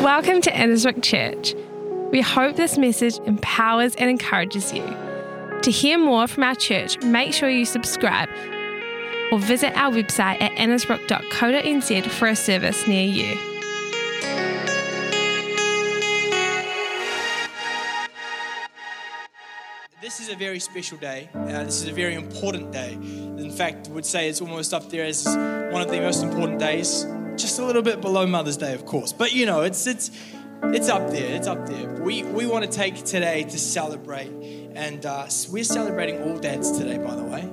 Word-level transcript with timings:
Welcome 0.00 0.40
to 0.40 0.50
Annesbrook 0.50 1.02
Church. 1.02 1.54
We 2.10 2.22
hope 2.22 2.56
this 2.56 2.78
message 2.78 3.18
empowers 3.26 3.94
and 3.96 4.08
encourages 4.08 4.72
you. 4.72 4.82
To 5.60 5.70
hear 5.70 5.98
more 5.98 6.26
from 6.26 6.42
our 6.42 6.54
church, 6.54 6.98
make 7.02 7.34
sure 7.34 7.50
you 7.50 7.66
subscribe 7.66 8.30
or 9.30 9.38
visit 9.38 9.76
our 9.76 9.92
website 9.92 10.40
at 10.40 10.52
annesbrook.co.nz 10.52 12.10
for 12.12 12.28
a 12.28 12.34
service 12.34 12.86
near 12.86 13.06
you. 13.06 13.34
This 20.00 20.18
is 20.18 20.30
a 20.30 20.34
very 20.34 20.60
special 20.60 20.96
day. 20.96 21.28
Uh, 21.34 21.64
this 21.64 21.82
is 21.82 21.88
a 21.88 21.92
very 21.92 22.14
important 22.14 22.72
day. 22.72 22.94
In 22.94 23.50
fact, 23.50 23.88
I 23.88 23.90
would 23.90 24.06
say 24.06 24.30
it's 24.30 24.40
almost 24.40 24.72
up 24.72 24.88
there 24.88 25.04
as 25.04 25.26
one 25.26 25.82
of 25.82 25.90
the 25.90 26.00
most 26.00 26.22
important 26.22 26.58
days. 26.58 27.04
Just 27.40 27.58
a 27.58 27.64
little 27.64 27.80
bit 27.80 28.02
below 28.02 28.26
Mother's 28.26 28.58
Day, 28.58 28.74
of 28.74 28.84
course. 28.84 29.14
But 29.14 29.32
you 29.32 29.46
know, 29.46 29.62
it's 29.62 29.86
it's 29.86 30.10
it's 30.64 30.90
up 30.90 31.10
there. 31.10 31.34
It's 31.34 31.46
up 31.46 31.66
there. 31.66 31.88
We 32.02 32.22
we 32.22 32.46
want 32.46 32.66
to 32.66 32.70
take 32.70 33.02
today 33.02 33.44
to 33.44 33.58
celebrate, 33.58 34.30
and 34.74 35.06
uh, 35.06 35.26
we're 35.50 35.64
celebrating 35.64 36.22
all 36.22 36.36
dads 36.38 36.76
today, 36.76 36.98
by 36.98 37.16
the 37.16 37.24
way. 37.24 37.48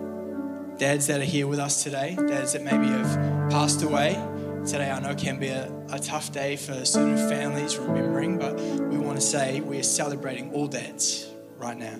Dads 0.78 1.08
that 1.08 1.22
are 1.22 1.23
here 1.23 1.48
with 1.48 1.59
us 1.59 1.84
today, 1.84 2.18
dads 2.28 2.52
that 2.52 2.64
maybe 2.64 2.88
have 2.88 3.50
passed 3.50 3.81
away. 3.81 4.22
Today, 4.66 4.92
I 4.92 5.00
know 5.00 5.16
can 5.16 5.40
be 5.40 5.48
a, 5.48 5.72
a 5.90 6.00
tough 6.00 6.34
day 6.34 6.58
for 6.58 6.84
certain 6.84 7.17
families 7.30 7.78
remembering, 7.78 8.38
but 8.38 8.59
we 8.59 8.98
want 8.98 9.17
to 9.17 9.26
say 9.26 9.62
we're 9.62 9.84
celebrating 9.84 10.54
all 10.54 10.67
dads 10.67 11.31
right 11.58 11.78
now. 11.78 11.95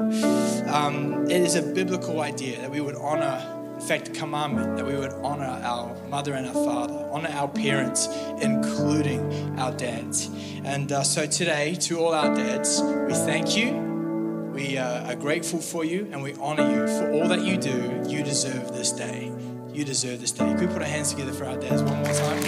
Um, 0.72 1.24
it 1.32 1.42
is 1.42 1.56
a 1.56 1.62
biblical 1.62 2.20
idea 2.20 2.60
that 2.60 2.70
we 2.70 2.82
would 2.82 2.96
honor, 2.96 3.57
in 3.80 3.84
fact, 3.88 4.12
commandment 4.16 4.76
that 4.76 4.86
we 4.88 4.96
would 4.96 5.14
honor 5.24 5.46
our 5.46 5.96
mother 6.08 6.34
and 6.34 6.48
our 6.48 6.54
father, 6.54 7.08
honor 7.12 7.30
our 7.30 7.48
parents, 7.48 8.08
including 8.42 9.60
our 9.60 9.72
dads. 9.72 10.32
And 10.66 10.92
uh, 10.92 11.04
so 11.04 11.28
today, 11.28 11.76
to 11.82 12.00
all 12.00 12.12
our 12.12 12.34
dads, 12.34 12.82
we 12.82 13.14
thank 13.14 13.56
you. 13.56 14.52
We 14.52 14.80
uh, 14.80 15.12
are 15.12 15.16
grateful 15.16 15.60
for 15.60 15.86
you 15.86 16.10
and 16.12 16.24
we 16.24 16.34
honor 16.42 16.68
you 16.68 16.88
for 16.88 17.12
all 17.12 17.28
that 17.28 17.42
you 17.42 17.56
do. 17.56 18.04
You 18.08 18.24
deserve 18.24 18.74
this 18.74 18.92
day. 18.92 19.32
You 19.72 19.86
deserve 19.86 20.22
this 20.22 20.32
day. 20.32 20.46
Can 20.46 20.60
we 20.60 20.66
put 20.66 20.82
our 20.82 20.88
hands 20.88 21.12
together 21.12 21.32
for 21.32 21.46
our 21.46 21.58
dads 21.58 21.84
one 21.84 21.98
more 21.98 22.14
time? 22.14 22.42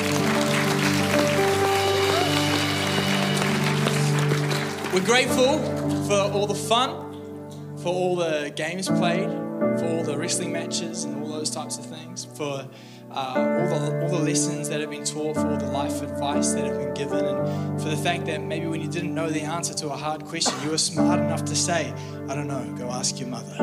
We're 4.92 5.06
grateful 5.06 5.60
for 6.08 6.34
all 6.34 6.48
the 6.48 6.56
fun, 6.56 7.78
for 7.78 7.90
all 7.90 8.16
the 8.16 8.52
games 8.56 8.90
played, 8.90 9.30
for 9.60 9.86
all 9.88 10.04
the 10.04 10.18
wrestling 10.18 10.52
matches 10.52 11.04
and 11.04 11.22
all 11.22 11.30
those 11.30 11.50
types 11.50 11.78
of 11.78 11.86
things, 11.86 12.26
for 12.26 12.68
uh, 13.12 13.68
all, 13.70 13.80
the, 13.80 14.02
all 14.04 14.10
the 14.10 14.24
lessons 14.24 14.70
that 14.70 14.80
have 14.82 14.90
been 14.90 15.04
taught, 15.04 15.36
for 15.36 15.48
all 15.48 15.58
the 15.58 15.72
life 15.72 16.02
advice 16.02 16.54
that 16.54 16.66
have 16.66 16.78
been 16.78 16.94
given, 16.94 17.26
and 17.26 17.82
for 17.82 17.90
the 17.90 17.98
fact 17.98 18.26
that 18.26 18.42
maybe 18.42 18.68
when 18.68 18.82
you 18.82 18.90
didn't 18.90 19.14
know 19.14 19.30
the 19.30 19.42
answer 19.42 19.74
to 19.74 19.90
a 19.90 19.98
hard 19.98 20.26
question, 20.26 20.54
you 20.64 20.72
were 20.72 20.78
smart 20.78 21.20
enough 21.20 21.44
to 21.46 21.56
say, 21.56 21.94
I 22.28 22.36
don't 22.36 22.48
know, 22.48 22.64
go 22.78 22.90
ask 22.90 23.20
your 23.20 23.30
mother. 23.30 23.56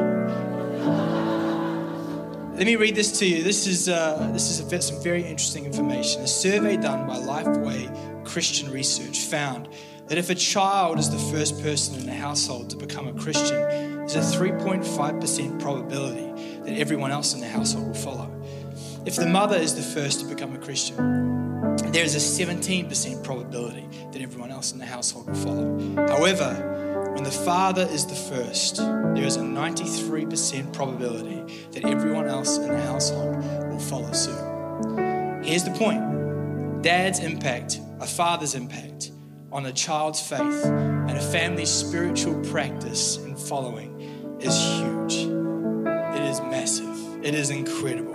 Let 2.56 2.64
me 2.64 2.76
read 2.76 2.94
this 2.94 3.18
to 3.18 3.26
you. 3.26 3.42
This 3.42 3.66
is, 3.66 3.88
uh, 3.88 4.30
this 4.32 4.48
is 4.50 4.60
a, 4.60 4.82
some 4.82 5.02
very 5.02 5.22
interesting 5.22 5.66
information. 5.66 6.22
A 6.22 6.26
survey 6.26 6.78
done 6.78 7.06
by 7.06 7.16
Lifeway 7.16 8.24
Christian 8.24 8.70
Research 8.72 9.20
found 9.20 9.68
that 10.06 10.16
if 10.16 10.30
a 10.30 10.34
child 10.34 10.98
is 10.98 11.10
the 11.10 11.36
first 11.36 11.60
person 11.62 11.98
in 11.98 12.06
the 12.06 12.14
household 12.14 12.70
to 12.70 12.76
become 12.76 13.08
a 13.08 13.12
Christian, 13.12 13.95
there's 14.08 14.34
a 14.34 14.38
3.5% 14.38 15.60
probability 15.60 16.60
that 16.62 16.78
everyone 16.78 17.10
else 17.10 17.34
in 17.34 17.40
the 17.40 17.48
household 17.48 17.88
will 17.88 17.94
follow. 17.94 18.30
If 19.04 19.16
the 19.16 19.26
mother 19.26 19.56
is 19.56 19.74
the 19.74 19.82
first 19.82 20.20
to 20.20 20.26
become 20.26 20.54
a 20.54 20.58
Christian, 20.58 21.76
there's 21.90 22.14
a 22.14 22.44
17% 22.44 23.24
probability 23.24 23.88
that 24.12 24.22
everyone 24.22 24.52
else 24.52 24.70
in 24.70 24.78
the 24.78 24.86
household 24.86 25.26
will 25.26 25.34
follow. 25.34 26.06
However, 26.08 27.12
when 27.14 27.24
the 27.24 27.32
father 27.32 27.82
is 27.82 28.06
the 28.06 28.14
first, 28.14 28.76
there 28.76 29.24
is 29.24 29.36
a 29.36 29.40
93% 29.40 30.72
probability 30.72 31.66
that 31.72 31.84
everyone 31.84 32.28
else 32.28 32.58
in 32.58 32.68
the 32.68 32.80
household 32.82 33.36
will 33.68 33.80
follow 33.80 34.12
suit. 34.12 35.44
Here's 35.44 35.64
the 35.64 35.74
point 35.76 36.82
dad's 36.82 37.18
impact, 37.18 37.80
a 37.98 38.06
father's 38.06 38.54
impact 38.54 39.10
on 39.50 39.66
a 39.66 39.72
child's 39.72 40.20
faith 40.20 40.64
and 40.66 41.10
a 41.10 41.20
family's 41.20 41.70
spiritual 41.70 42.38
practice 42.44 43.16
and 43.16 43.38
following 43.38 43.95
is 44.46 44.78
huge. 44.78 45.14
It 46.16 46.22
is 46.22 46.40
massive. 46.40 47.24
It 47.24 47.34
is 47.34 47.50
incredible. 47.50 48.14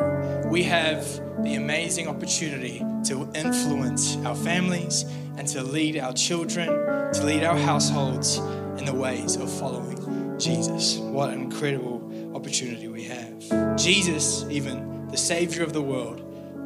We 0.49 0.63
have 0.63 1.03
the 1.43 1.55
amazing 1.55 2.07
opportunity 2.07 2.79
to 3.05 3.29
influence 3.35 4.15
our 4.25 4.35
families 4.35 5.03
and 5.37 5.45
to 5.49 5.61
lead 5.61 5.97
our 5.97 6.13
children, 6.13 6.67
to 7.13 7.23
lead 7.25 7.43
our 7.43 7.57
households 7.57 8.37
in 8.77 8.85
the 8.85 8.93
ways 8.93 9.35
of 9.35 9.51
following 9.51 10.39
Jesus. 10.39 10.97
What 10.97 11.33
an 11.33 11.41
incredible 11.41 11.99
opportunity 12.33 12.87
we 12.87 13.03
have. 13.03 13.77
Jesus, 13.77 14.45
even 14.49 15.07
the 15.07 15.17
Savior 15.17 15.63
of 15.63 15.73
the 15.73 15.81
world, 15.81 16.23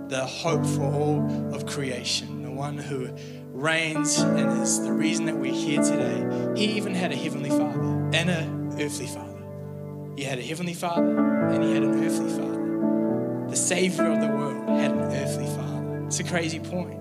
the 0.10 0.26
hope 0.26 0.64
for 0.64 0.84
all 0.84 1.56
of 1.56 1.66
creation, 1.66 2.44
the 2.44 2.52
one 2.52 2.78
who 2.78 3.10
reigns 3.52 4.20
and 4.20 4.62
is 4.62 4.84
the 4.84 4.94
reason 4.94 5.26
that 5.26 5.36
we're 5.36 5.52
here 5.52 5.82
today. 5.82 6.54
He 6.56 6.78
even 6.78 6.94
had 6.94 7.12
a 7.12 7.16
heavenly 7.16 7.50
father 7.50 7.82
and 8.14 8.30
an 8.30 8.76
earthly 8.80 9.08
father. 9.08 9.35
He 10.16 10.24
had 10.24 10.40
a 10.40 10.42
heavenly 10.42 10.74
father 10.74 11.20
and 11.50 11.64
he 11.64 11.74
had 11.74 11.84
an 11.84 12.04
earthly 12.04 12.30
father. 12.30 13.50
The 13.50 13.56
Savior 13.56 14.12
of 14.12 14.22
the 14.22 14.28
world 14.28 14.68
had 14.70 14.92
an 14.92 15.00
earthly 15.00 15.46
father. 15.48 16.04
It's 16.06 16.20
a 16.20 16.24
crazy 16.24 16.60
point. 16.60 17.00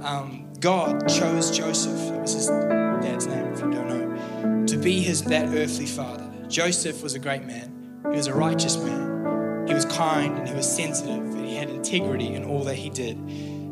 Um, 0.00 0.52
God 0.60 1.08
chose 1.08 1.56
Joseph, 1.56 1.96
that 2.10 2.20
was 2.20 2.32
his 2.32 2.48
dad's 2.48 3.26
name, 3.26 3.52
if 3.52 3.60
you 3.60 3.70
don't 3.70 3.88
know, 3.88 4.66
to 4.66 4.76
be 4.76 5.00
his 5.00 5.22
that 5.24 5.54
earthly 5.56 5.86
father. 5.86 6.28
Joseph 6.48 7.02
was 7.02 7.14
a 7.14 7.18
great 7.18 7.44
man. 7.44 8.00
He 8.10 8.16
was 8.16 8.26
a 8.26 8.34
righteous 8.34 8.76
man. 8.76 9.66
He 9.68 9.74
was 9.74 9.84
kind 9.84 10.36
and 10.38 10.48
he 10.48 10.54
was 10.54 10.70
sensitive 10.70 11.18
and 11.18 11.46
he 11.46 11.54
had 11.54 11.68
integrity 11.68 12.34
in 12.34 12.44
all 12.44 12.64
that 12.64 12.74
he 12.74 12.90
did. 12.90 13.18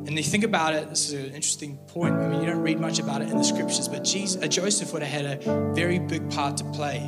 And 0.06 0.17
you 0.17 0.22
think 0.22 0.44
about 0.44 0.72
it, 0.75 0.89
this 0.89 1.09
is 1.09 1.15
an 1.15 1.34
interesting 1.34 1.77
point. 1.89 2.15
I 2.15 2.28
mean, 2.28 2.41
you 2.41 2.47
don't 2.47 2.62
read 2.62 2.78
much 2.78 3.00
about 3.00 3.22
it 3.22 3.28
in 3.28 3.37
the 3.37 3.44
scriptures, 3.44 3.89
but 3.89 4.05
Jesus, 4.05 4.41
uh, 4.41 4.47
Joseph 4.47 4.93
would 4.93 5.03
have 5.03 5.25
had 5.25 5.47
a 5.47 5.72
very 5.75 5.99
big 5.99 6.31
part 6.31 6.56
to 6.59 6.65
play 6.71 6.99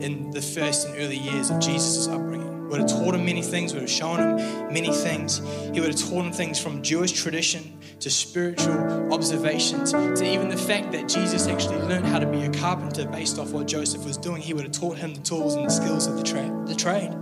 in 0.00 0.30
the 0.32 0.42
first 0.42 0.88
and 0.88 0.98
early 0.98 1.16
years 1.16 1.50
of 1.50 1.60
Jesus' 1.60 2.08
upbringing. 2.08 2.68
Would 2.68 2.80
have 2.80 2.90
taught 2.90 3.14
him 3.14 3.24
many 3.24 3.42
things, 3.42 3.72
would 3.72 3.82
have 3.82 3.90
shown 3.90 4.18
him 4.18 4.72
many 4.72 4.92
things. 4.92 5.38
He 5.72 5.80
would 5.80 5.90
have 5.90 6.00
taught 6.00 6.26
him 6.26 6.32
things 6.32 6.60
from 6.60 6.82
Jewish 6.82 7.12
tradition 7.12 7.78
to 8.00 8.10
spiritual 8.10 9.12
observations 9.14 9.92
to 9.92 10.24
even 10.24 10.48
the 10.50 10.56
fact 10.56 10.92
that 10.92 11.08
Jesus 11.08 11.46
actually 11.46 11.80
learned 11.82 12.04
how 12.06 12.18
to 12.18 12.26
be 12.26 12.42
a 12.42 12.50
carpenter 12.50 13.06
based 13.06 13.38
off 13.38 13.52
what 13.52 13.66
Joseph 13.66 14.04
was 14.04 14.18
doing. 14.18 14.42
He 14.42 14.52
would 14.52 14.64
have 14.64 14.72
taught 14.72 14.98
him 14.98 15.14
the 15.14 15.20
tools 15.22 15.54
and 15.54 15.64
the 15.64 15.70
skills 15.70 16.06
of 16.06 16.16
the, 16.16 16.22
tra- 16.22 16.64
the 16.66 16.74
trade. 16.74 17.12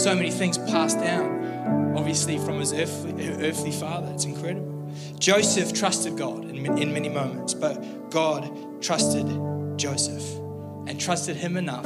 So 0.00 0.14
many 0.14 0.30
things 0.30 0.56
passed 0.56 0.98
down, 0.98 1.39
obviously, 1.96 2.38
from 2.38 2.60
his 2.60 2.72
earthly, 2.72 3.28
earthly 3.28 3.72
father. 3.72 4.10
It's 4.12 4.24
incredible. 4.24 4.92
Joseph 5.18 5.72
trusted 5.72 6.16
God 6.16 6.44
in, 6.44 6.78
in 6.78 6.92
many 6.92 7.08
moments, 7.08 7.54
but 7.54 8.10
God 8.10 8.82
trusted 8.82 9.26
Joseph 9.78 10.24
and 10.86 11.00
trusted 11.00 11.36
him 11.36 11.56
enough 11.56 11.84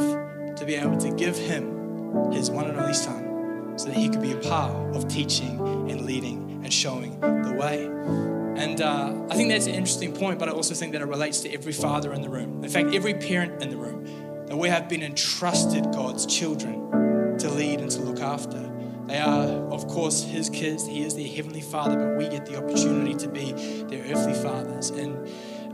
to 0.57 0.65
be 0.65 0.75
able 0.75 0.97
to 0.99 1.11
give 1.11 1.37
him 1.37 2.33
his 2.33 2.51
one 2.51 2.67
and 2.67 2.79
only 2.79 2.95
son 2.95 3.75
so 3.77 3.89
that 3.89 3.97
he 3.97 4.09
could 4.09 4.23
be 4.23 4.33
a 4.33 4.37
part 4.37 4.73
of 4.95 5.09
teaching 5.09 5.59
and 5.91 6.03
leading 6.03 6.61
and 6.63 6.73
showing 6.73 7.19
the 7.21 7.53
way. 7.53 7.85
And 8.57 8.81
uh, 8.81 9.27
I 9.31 9.35
think 9.35 9.51
that's 9.51 9.67
an 9.67 9.75
interesting 9.75 10.13
point, 10.15 10.39
but 10.39 10.49
I 10.49 10.53
also 10.53 10.75
think 10.75 10.93
that 10.93 11.03
it 11.03 11.07
relates 11.07 11.41
to 11.41 11.53
every 11.53 11.73
father 11.73 12.13
in 12.13 12.23
the 12.23 12.29
room. 12.29 12.63
In 12.63 12.71
fact, 12.71 12.95
every 12.95 13.15
parent 13.15 13.61
in 13.63 13.69
the 13.69 13.77
room, 13.77 14.47
that 14.47 14.57
we 14.57 14.69
have 14.69 14.89
been 14.89 15.03
entrusted 15.03 15.85
God's 15.93 16.25
children 16.25 17.37
to 17.39 17.51
lead 17.51 17.81
and 17.81 17.91
to 17.91 18.01
look 18.01 18.21
after. 18.21 18.59
They 19.07 19.19
are, 19.19 19.47
of 19.71 19.87
course, 19.89 20.23
His 20.23 20.49
kids. 20.49 20.87
He 20.87 21.03
is 21.03 21.15
their 21.15 21.29
Heavenly 21.29 21.61
Father, 21.61 21.97
but 21.97 22.17
we 22.17 22.29
get 22.29 22.47
the 22.47 22.57
opportunity 22.57 23.15
to 23.15 23.29
be 23.29 23.53
their 23.89 24.05
earthly 24.13 24.35
fathers. 24.35 24.91
And 24.91 25.29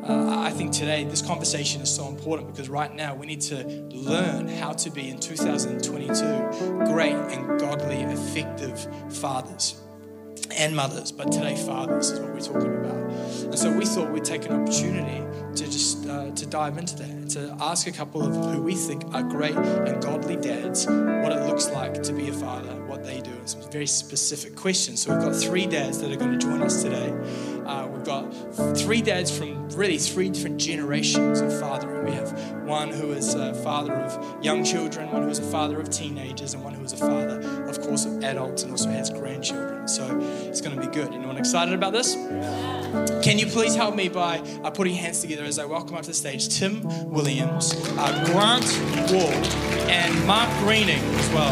uh, 0.05 0.41
I 0.41 0.51
think 0.51 0.73
today 0.73 1.05
this 1.05 1.23
conversation 1.23 1.83
is 1.83 1.95
so 1.95 2.09
important 2.09 2.51
because 2.53 2.69
right 2.69 2.95
now 2.95 3.15
we 3.15 3.27
need 3.27 3.43
to 3.43 3.65
learn 3.93 4.49
how 4.49 4.73
to 4.73 4.91
be 4.91 5.11
in 5.11 5.21
2022 5.21 6.87
great 6.87 7.13
and 7.13 7.61
godly, 7.61 8.03
effective 8.03 8.87
fathers 9.15 9.81
and 10.61 10.77
mothers, 10.77 11.11
but 11.11 11.33
today 11.33 11.57
fathers 11.57 12.11
is 12.11 12.21
what 12.21 12.35
we're 12.35 12.41
talking 12.41 12.75
about. 12.75 13.11
And 13.45 13.59
so 13.59 13.73
we 13.73 13.87
thought 13.87 14.11
we'd 14.11 14.27
take 14.27 14.45
an 14.45 14.53
opportunity 14.53 15.25
to 15.57 15.65
just 15.65 16.07
uh, 16.07 16.31
to 16.33 16.47
dive 16.47 16.77
into 16.77 16.97
that, 16.97 17.31
to 17.31 17.57
ask 17.61 17.87
a 17.87 17.93
couple 17.93 18.23
of 18.23 18.35
who 18.35 18.63
we 18.63 18.75
think 18.75 19.03
are 19.15 19.23
great 19.23 19.57
and 19.57 20.03
godly 20.03 20.37
dads 20.37 20.87
what 20.87 21.33
it 21.33 21.47
looks 21.47 21.71
like 21.71 22.03
to 22.03 22.13
be 22.13 22.29
a 22.29 22.33
father, 22.33 22.75
what 22.87 23.03
they 23.03 23.23
do, 23.23 23.31
and 23.31 23.49
some 23.49 23.63
very 23.71 23.87
specific 23.87 24.55
questions. 24.55 25.03
So 25.03 25.15
we've 25.15 25.25
got 25.25 25.35
three 25.35 25.67
dads 25.67 25.99
that 26.01 26.13
are 26.13 26.17
going 26.17 26.39
to 26.39 26.39
join 26.39 26.61
us 26.61 26.83
today. 26.83 27.11
Uh, 27.65 27.87
we've 27.87 28.05
got 28.05 28.31
three 28.77 29.01
dads 29.01 29.37
from 29.37 29.69
really 29.71 29.97
three 29.97 30.29
different 30.29 30.61
generations 30.61 31.41
of 31.41 31.59
fathering. 31.59 32.05
We 32.05 32.13
have 32.13 32.31
one 32.67 32.91
who 32.91 33.13
is 33.13 33.35
a 33.35 33.55
father 33.55 33.95
of 33.95 34.45
young 34.45 34.63
children, 34.63 35.11
one 35.11 35.23
who 35.23 35.29
is 35.31 35.39
a 35.39 35.51
father 35.51 35.81
of 35.81 35.89
teenagers, 35.89 36.53
and 36.53 36.63
one 36.63 36.75
who 36.75 36.85
is 36.85 36.93
a 36.93 36.99
father, 36.99 37.41
of 37.67 37.81
course, 37.81 38.05
of 38.05 38.23
adults 38.23 38.63
and 38.63 38.73
also 38.73 38.91
has 38.91 39.09
grandchildren. 39.09 39.80
So 39.91 40.21
it's 40.45 40.61
going 40.61 40.77
to 40.77 40.81
be 40.81 40.87
good. 40.87 41.13
Anyone 41.13 41.37
excited 41.37 41.75
about 41.75 41.93
this? 41.93 42.15
Can 43.25 43.41
you 43.41 43.47
please 43.47 43.75
help 43.75 43.97
me 43.97 44.09
by 44.09 44.39
uh, 44.63 44.71
putting 44.71 44.95
hands 44.95 45.21
together 45.21 45.43
as 45.43 45.59
I 45.59 45.65
welcome 45.65 45.97
up 45.97 46.03
to 46.03 46.09
the 46.11 46.15
stage 46.15 46.49
Tim 46.49 46.83
Williams, 47.11 47.75
uh, 47.99 48.25
Grant 48.27 48.65
Wall, 49.11 49.33
and 49.91 50.27
Mark 50.29 50.49
Greening 50.61 51.03
as 51.03 51.29
well. 51.31 51.51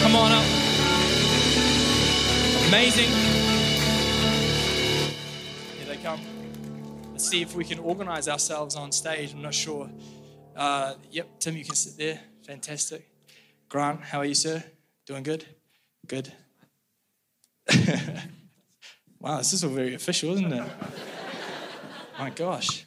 Come 0.00 0.16
on 0.16 0.32
up. 0.32 0.44
Amazing. 2.68 3.10
Here 5.76 5.94
they 5.94 6.02
come. 6.02 6.20
Let's 7.12 7.28
see 7.28 7.42
if 7.42 7.54
we 7.54 7.64
can 7.64 7.80
organize 7.80 8.28
ourselves 8.28 8.76
on 8.76 8.92
stage. 8.92 9.34
I'm 9.34 9.42
not 9.42 9.52
sure. 9.52 9.90
Uh, 10.56 10.94
yep, 11.10 11.38
Tim, 11.38 11.54
you 11.54 11.66
can 11.66 11.74
sit 11.74 11.98
there. 11.98 12.18
Fantastic. 12.46 13.10
Grant, 13.68 14.00
how 14.00 14.20
are 14.20 14.24
you, 14.24 14.34
sir? 14.34 14.64
Doing 15.04 15.22
good? 15.22 15.44
Good. 16.06 16.32
wow, 19.20 19.38
this 19.38 19.52
is 19.52 19.64
all 19.64 19.70
very 19.70 19.94
official, 19.94 20.34
isn't 20.34 20.52
it? 20.52 20.70
My 22.18 22.30
gosh. 22.30 22.84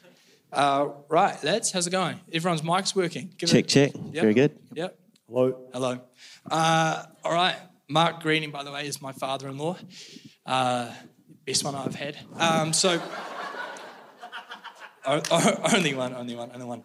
Uh, 0.52 0.90
right, 1.08 1.42
lads, 1.42 1.72
how's 1.72 1.86
it 1.86 1.90
going? 1.90 2.20
Everyone's 2.32 2.62
mic's 2.62 2.94
working. 2.94 3.34
Give 3.36 3.50
check, 3.50 3.64
it. 3.64 3.68
check. 3.68 3.92
Yep. 3.94 4.22
Very 4.22 4.34
good. 4.34 4.58
Yep. 4.72 4.98
Hello. 5.28 5.68
Hello. 5.72 6.00
Uh, 6.50 7.04
all 7.24 7.32
right. 7.32 7.56
Mark 7.88 8.22
Greening, 8.22 8.50
by 8.50 8.62
the 8.62 8.70
way, 8.70 8.86
is 8.86 9.02
my 9.02 9.12
father-in-law. 9.12 9.76
Uh, 10.46 10.92
best 11.44 11.64
one 11.64 11.74
I've 11.74 11.94
had. 11.94 12.16
Um, 12.36 12.72
so, 12.72 13.00
only 15.06 15.94
one, 15.94 16.14
only 16.14 16.36
one, 16.36 16.50
only 16.52 16.66
one. 16.66 16.84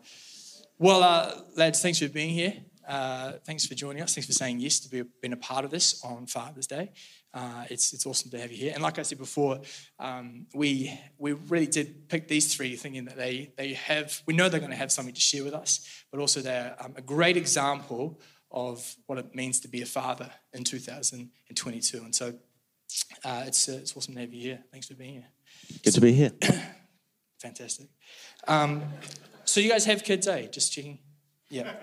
Well, 0.79 1.03
uh, 1.03 1.35
lads, 1.55 1.81
thanks 1.81 1.99
for 1.99 2.09
being 2.09 2.29
here. 2.29 2.55
Uh, 2.87 3.33
thanks 3.45 3.65
for 3.65 3.75
joining 3.75 4.01
us. 4.01 4.15
Thanks 4.15 4.27
for 4.27 4.33
saying 4.33 4.59
yes 4.59 4.79
to 4.81 4.89
be, 4.89 5.03
being 5.21 5.33
a 5.33 5.37
part 5.37 5.65
of 5.65 5.71
this 5.71 6.03
on 6.03 6.25
Father's 6.25 6.67
Day. 6.67 6.91
Uh, 7.33 7.65
it's, 7.69 7.93
it's 7.93 8.05
awesome 8.05 8.29
to 8.31 8.39
have 8.39 8.51
you 8.51 8.57
here. 8.57 8.71
And 8.73 8.83
like 8.83 8.99
I 8.99 9.01
said 9.01 9.17
before, 9.17 9.61
um, 9.99 10.45
we, 10.53 10.99
we 11.17 11.33
really 11.33 11.65
did 11.65 12.07
pick 12.09 12.27
these 12.27 12.53
three 12.53 12.75
thinking 12.75 13.05
that 13.05 13.17
they, 13.17 13.53
they 13.57 13.73
have, 13.73 14.21
we 14.25 14.35
know 14.35 14.49
they're 14.49 14.59
going 14.59 14.71
to 14.71 14.77
have 14.77 14.91
something 14.91 15.13
to 15.13 15.19
share 15.21 15.43
with 15.43 15.53
us, 15.53 16.05
but 16.11 16.19
also 16.19 16.41
they're 16.41 16.75
um, 16.79 16.93
a 16.95 17.01
great 17.01 17.37
example 17.37 18.19
of 18.51 18.95
what 19.07 19.17
it 19.17 19.33
means 19.33 19.59
to 19.61 19.67
be 19.67 19.81
a 19.81 19.85
father 19.85 20.29
in 20.53 20.63
2022. 20.63 21.97
And 21.97 22.13
so 22.13 22.33
uh, 23.25 23.43
it's, 23.47 23.67
uh, 23.67 23.73
it's 23.73 23.97
awesome 23.97 24.13
to 24.13 24.19
have 24.19 24.33
you 24.33 24.41
here. 24.41 24.59
Thanks 24.71 24.87
for 24.87 24.93
being 24.93 25.13
here. 25.13 25.27
Good 25.83 25.93
to 25.93 26.01
be 26.01 26.13
here. 26.13 26.31
Fantastic. 27.39 27.87
Um, 28.47 28.83
so 29.43 29.59
you 29.59 29.69
guys 29.69 29.85
have 29.85 30.03
kids, 30.03 30.27
eh? 30.27 30.47
Just 30.47 30.71
checking. 30.71 30.99
Yeah. 31.49 31.73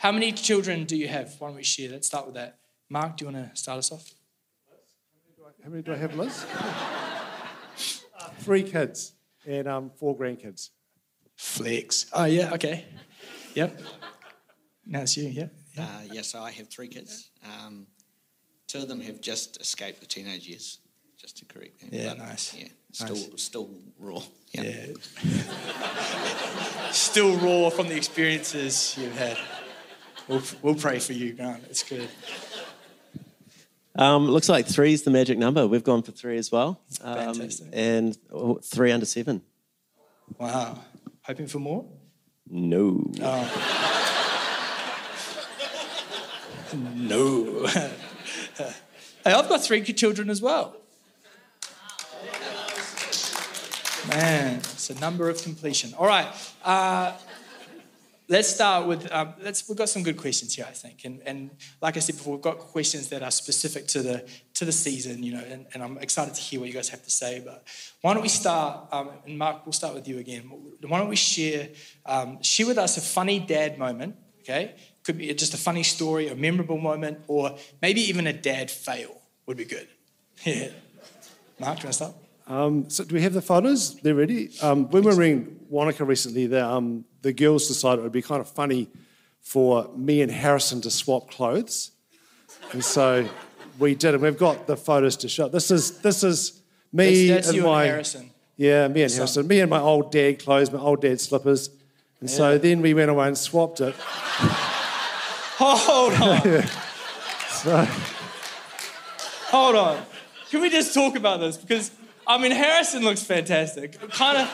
How 0.00 0.12
many 0.12 0.32
children 0.32 0.84
do 0.84 0.96
you 0.96 1.08
have? 1.08 1.34
Why 1.38 1.48
don't 1.48 1.58
we 1.58 1.62
share? 1.62 1.90
Let's 1.90 2.06
start 2.06 2.24
with 2.24 2.34
that. 2.36 2.56
Mark, 2.88 3.18
do 3.18 3.26
you 3.26 3.30
want 3.30 3.52
to 3.52 3.60
start 3.60 3.80
us 3.80 3.92
off? 3.92 4.10
How 5.62 5.68
many 5.68 5.82
do 5.82 5.92
I 5.92 5.96
have, 5.96 6.14
Liz? 6.14 6.46
Three 8.38 8.62
kids 8.62 9.12
and 9.46 9.68
um, 9.68 9.90
four 9.90 10.16
grandkids. 10.16 10.70
Flex. 11.36 12.06
Oh, 12.14 12.24
yeah, 12.24 12.54
okay. 12.54 12.86
Yep. 13.52 13.78
Now 14.86 15.02
it's 15.02 15.18
you, 15.18 15.28
yeah. 15.28 15.48
Yeah, 15.74 15.82
uh, 15.82 15.86
yeah 16.10 16.22
so 16.22 16.40
I 16.40 16.50
have 16.52 16.68
three 16.70 16.88
kids. 16.88 17.30
Um, 17.44 17.86
two 18.68 18.78
of 18.78 18.88
them 18.88 19.02
have 19.02 19.20
just 19.20 19.60
escaped 19.60 20.00
the 20.00 20.06
teenage 20.06 20.48
years, 20.48 20.78
just 21.18 21.36
to 21.38 21.44
correct 21.44 21.78
them. 21.78 21.90
Yeah, 21.92 22.14
but, 22.14 22.18
nice. 22.18 22.54
Yeah, 22.54 22.68
still, 22.92 23.16
nice. 23.16 23.30
still 23.36 23.70
raw. 23.98 24.22
Yeah. 24.52 24.62
yeah. 24.62 25.42
still 26.90 27.36
raw 27.36 27.68
from 27.68 27.88
the 27.88 27.96
experiences 27.96 28.96
you've 28.98 29.18
had. 29.18 29.36
We'll, 30.30 30.42
we'll 30.62 30.74
pray 30.76 31.00
for 31.00 31.12
you, 31.12 31.32
Grant. 31.32 31.64
It's 31.68 31.82
good. 31.82 32.08
Um, 33.96 34.28
looks 34.28 34.48
like 34.48 34.64
three 34.64 34.92
is 34.92 35.02
the 35.02 35.10
magic 35.10 35.38
number. 35.38 35.66
We've 35.66 35.82
gone 35.82 36.04
for 36.04 36.12
three 36.12 36.38
as 36.38 36.52
well. 36.52 36.80
Um, 37.02 37.34
Fantastic. 37.34 37.66
And 37.72 38.16
three 38.62 38.92
under 38.92 39.06
seven. 39.06 39.42
Wow. 40.38 40.78
Hoping 41.22 41.48
for 41.48 41.58
more? 41.58 41.84
No. 42.48 43.10
Oh. 43.20 43.56
no. 46.94 47.66
hey, 47.66 47.92
I've 49.26 49.48
got 49.48 49.64
three 49.64 49.82
children 49.82 50.30
as 50.30 50.40
well. 50.40 50.76
Man, 54.08 54.58
it's 54.58 54.90
a 54.90 55.00
number 55.00 55.28
of 55.28 55.42
completion. 55.42 55.92
All 55.94 56.06
right. 56.06 56.28
Uh, 56.64 57.14
let's 58.30 58.48
start 58.48 58.86
with 58.86 59.10
um, 59.12 59.34
let's 59.42 59.68
we've 59.68 59.76
got 59.76 59.88
some 59.88 60.02
good 60.02 60.16
questions 60.16 60.54
here 60.54 60.64
i 60.66 60.72
think. 60.72 61.04
And, 61.04 61.20
and 61.26 61.50
like 61.82 61.96
i 61.96 62.00
said 62.00 62.16
before 62.16 62.34
we've 62.34 62.42
got 62.42 62.58
questions 62.58 63.08
that 63.08 63.22
are 63.22 63.30
specific 63.30 63.86
to 63.88 64.02
the 64.02 64.26
to 64.54 64.64
the 64.64 64.72
season 64.72 65.22
you 65.22 65.32
know 65.32 65.44
and, 65.50 65.66
and 65.74 65.82
i'm 65.82 65.98
excited 65.98 66.34
to 66.34 66.40
hear 66.40 66.60
what 66.60 66.68
you 66.68 66.74
guys 66.74 66.88
have 66.88 67.04
to 67.04 67.10
say. 67.10 67.42
But 67.44 67.66
why 68.00 68.14
don't 68.14 68.22
we 68.22 68.28
start 68.28 68.88
um, 68.92 69.10
and 69.26 69.36
mark 69.36 69.66
we'll 69.66 69.72
start 69.72 69.94
with 69.94 70.08
you 70.08 70.18
again. 70.18 70.42
Why 70.88 70.98
don't 70.98 71.08
we 71.08 71.16
share 71.16 71.68
um, 72.06 72.42
share 72.42 72.66
with 72.66 72.78
us 72.78 72.96
a 72.96 73.00
funny 73.00 73.40
dad 73.40 73.78
moment 73.78 74.16
okay? 74.40 74.74
Could 75.02 75.18
be 75.18 75.34
just 75.34 75.52
a 75.52 75.58
funny 75.58 75.82
story 75.82 76.28
a 76.28 76.36
memorable 76.36 76.78
moment 76.78 77.18
or 77.26 77.56
maybe 77.82 78.00
even 78.02 78.26
a 78.26 78.32
dad 78.32 78.70
fail 78.70 79.20
would 79.46 79.56
be 79.56 79.66
good. 79.66 79.88
Yeah. 80.44 80.70
Mark 81.58 81.76
do 81.76 81.82
you 81.82 81.86
want 81.88 81.92
to 81.92 81.92
start 81.92 82.14
um, 82.50 82.90
so 82.90 83.04
do 83.04 83.14
we 83.14 83.22
have 83.22 83.32
the 83.32 83.40
photos? 83.40 83.94
They're 84.00 84.14
ready. 84.14 84.50
Um, 84.60 84.90
when 84.90 85.04
we 85.04 85.14
were 85.14 85.22
in 85.22 85.60
Wanaka 85.68 86.04
recently, 86.04 86.48
the, 86.48 86.66
um, 86.66 87.04
the 87.22 87.32
girls 87.32 87.68
decided 87.68 88.00
it 88.00 88.02
would 88.02 88.12
be 88.12 88.22
kind 88.22 88.40
of 88.40 88.48
funny 88.48 88.88
for 89.40 89.88
me 89.96 90.20
and 90.20 90.32
Harrison 90.32 90.80
to 90.80 90.90
swap 90.90 91.30
clothes, 91.30 91.92
and 92.72 92.84
so 92.84 93.28
we 93.78 93.94
did. 93.94 94.14
And 94.14 94.22
we've 94.22 94.36
got 94.36 94.66
the 94.66 94.76
photos 94.76 95.16
to 95.18 95.28
show. 95.28 95.48
This 95.48 95.70
is 95.70 96.00
this 96.00 96.24
is 96.24 96.60
me 96.92 97.28
that's, 97.28 97.46
that's 97.46 97.56
and 97.56 97.64
my 97.64 97.84
and 97.84 97.90
Harrison. 97.90 98.30
Yeah, 98.56 98.88
me 98.88 99.02
and 99.02 99.12
Harrison. 99.12 99.46
Me 99.46 99.60
and 99.60 99.70
my 99.70 99.80
old 99.80 100.10
dad 100.10 100.40
clothes, 100.40 100.72
my 100.72 100.80
old 100.80 101.02
dad 101.02 101.20
slippers, 101.20 101.68
and 102.20 102.28
yeah. 102.28 102.36
so 102.36 102.58
then 102.58 102.82
we 102.82 102.94
went 102.94 103.10
away 103.10 103.28
and 103.28 103.38
swapped 103.38 103.80
it. 103.80 103.94
Hold 105.60 106.14
on. 106.14 106.20
yeah. 106.44 106.64
So. 107.50 107.84
Hold 109.50 109.76
on. 109.76 110.02
Can 110.50 110.62
we 110.62 110.70
just 110.70 110.92
talk 110.92 111.16
about 111.16 111.38
this 111.38 111.56
because 111.56 111.90
I 112.30 112.38
mean, 112.38 112.52
Harrison 112.52 113.02
looks 113.02 113.24
fantastic. 113.24 114.00
Kind 114.12 114.38
of. 114.38 114.48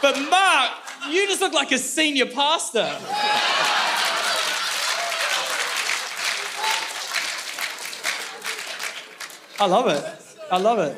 But 0.00 0.18
Mark, 0.30 0.70
you 1.10 1.26
just 1.28 1.42
look 1.42 1.52
like 1.52 1.70
a 1.70 1.76
senior 1.76 2.24
pastor. 2.24 2.90
I 9.60 9.66
love 9.66 9.88
it. 9.88 10.02
I 10.50 10.56
love 10.56 10.78
it. 10.78 10.96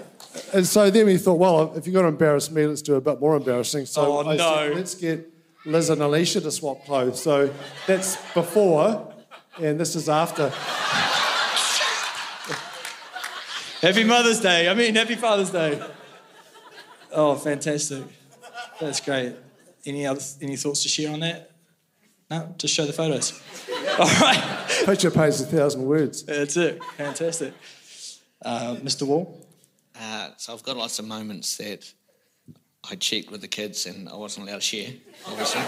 And 0.55 0.65
so 0.65 0.89
then 0.91 1.07
we 1.07 1.19
thought, 1.19 1.41
well, 1.41 1.75
if 1.77 1.89
you're 1.89 1.93
going 1.93 2.05
to 2.05 2.11
embarrass 2.11 2.49
me, 2.53 2.65
let's 2.65 2.81
do 2.81 2.95
a 2.95 3.01
bit 3.01 3.19
more 3.19 3.35
embarrassing. 3.35 3.87
So 3.87 4.19
oh, 4.19 4.31
I 4.31 4.37
no. 4.37 4.55
said, 4.55 4.75
let's 4.77 4.95
get 4.95 5.29
Liz 5.67 5.91
and 5.91 6.03
Alicia 6.03 6.41
to 6.43 6.53
swap 6.53 6.85
clothes. 6.85 7.21
So 7.21 7.53
that's 7.89 8.15
before, 8.33 9.13
and 9.61 9.81
this 9.81 9.97
is 9.97 10.09
after. 10.09 10.53
Happy 13.85 14.03
Mother's 14.03 14.41
Day. 14.41 14.67
I 14.67 14.73
mean, 14.73 14.95
happy 14.95 15.15
Father's 15.15 15.51
Day. 15.51 15.79
Oh, 17.13 17.35
fantastic. 17.35 18.03
That's 18.81 18.99
great. 19.01 19.37
Any 19.85 20.07
other 20.07 20.23
any 20.41 20.57
thoughts 20.57 20.85
to 20.85 20.89
share 20.89 21.13
on 21.13 21.21
that? 21.21 21.51
No, 22.31 22.55
just 22.57 22.73
show 22.73 22.87
the 22.87 22.95
photos. 22.95 23.39
All 23.99 24.07
right. 24.23 24.67
Picture 24.87 25.11
pays 25.11 25.39
a 25.43 25.45
thousand 25.45 25.85
words. 25.85 26.23
That's 26.23 26.57
it. 26.57 26.83
Fantastic. 26.97 27.53
Uh, 28.43 28.77
Mr. 28.77 29.03
Wall? 29.03 29.47
Uh, 30.01 30.31
so 30.39 30.55
I've 30.55 30.63
got 30.63 30.79
lots 30.79 30.99
of 30.99 31.05
moments 31.05 31.59
that 31.59 31.85
I 32.91 32.95
checked 32.95 33.31
with 33.31 33.43
the 33.43 33.49
kids 33.49 33.85
and 33.85 34.09
I 34.09 34.17
wasn't 34.17 34.49
allowed 34.49 34.63
to 34.63 34.63
share, 34.63 34.95
obviously. 35.27 35.61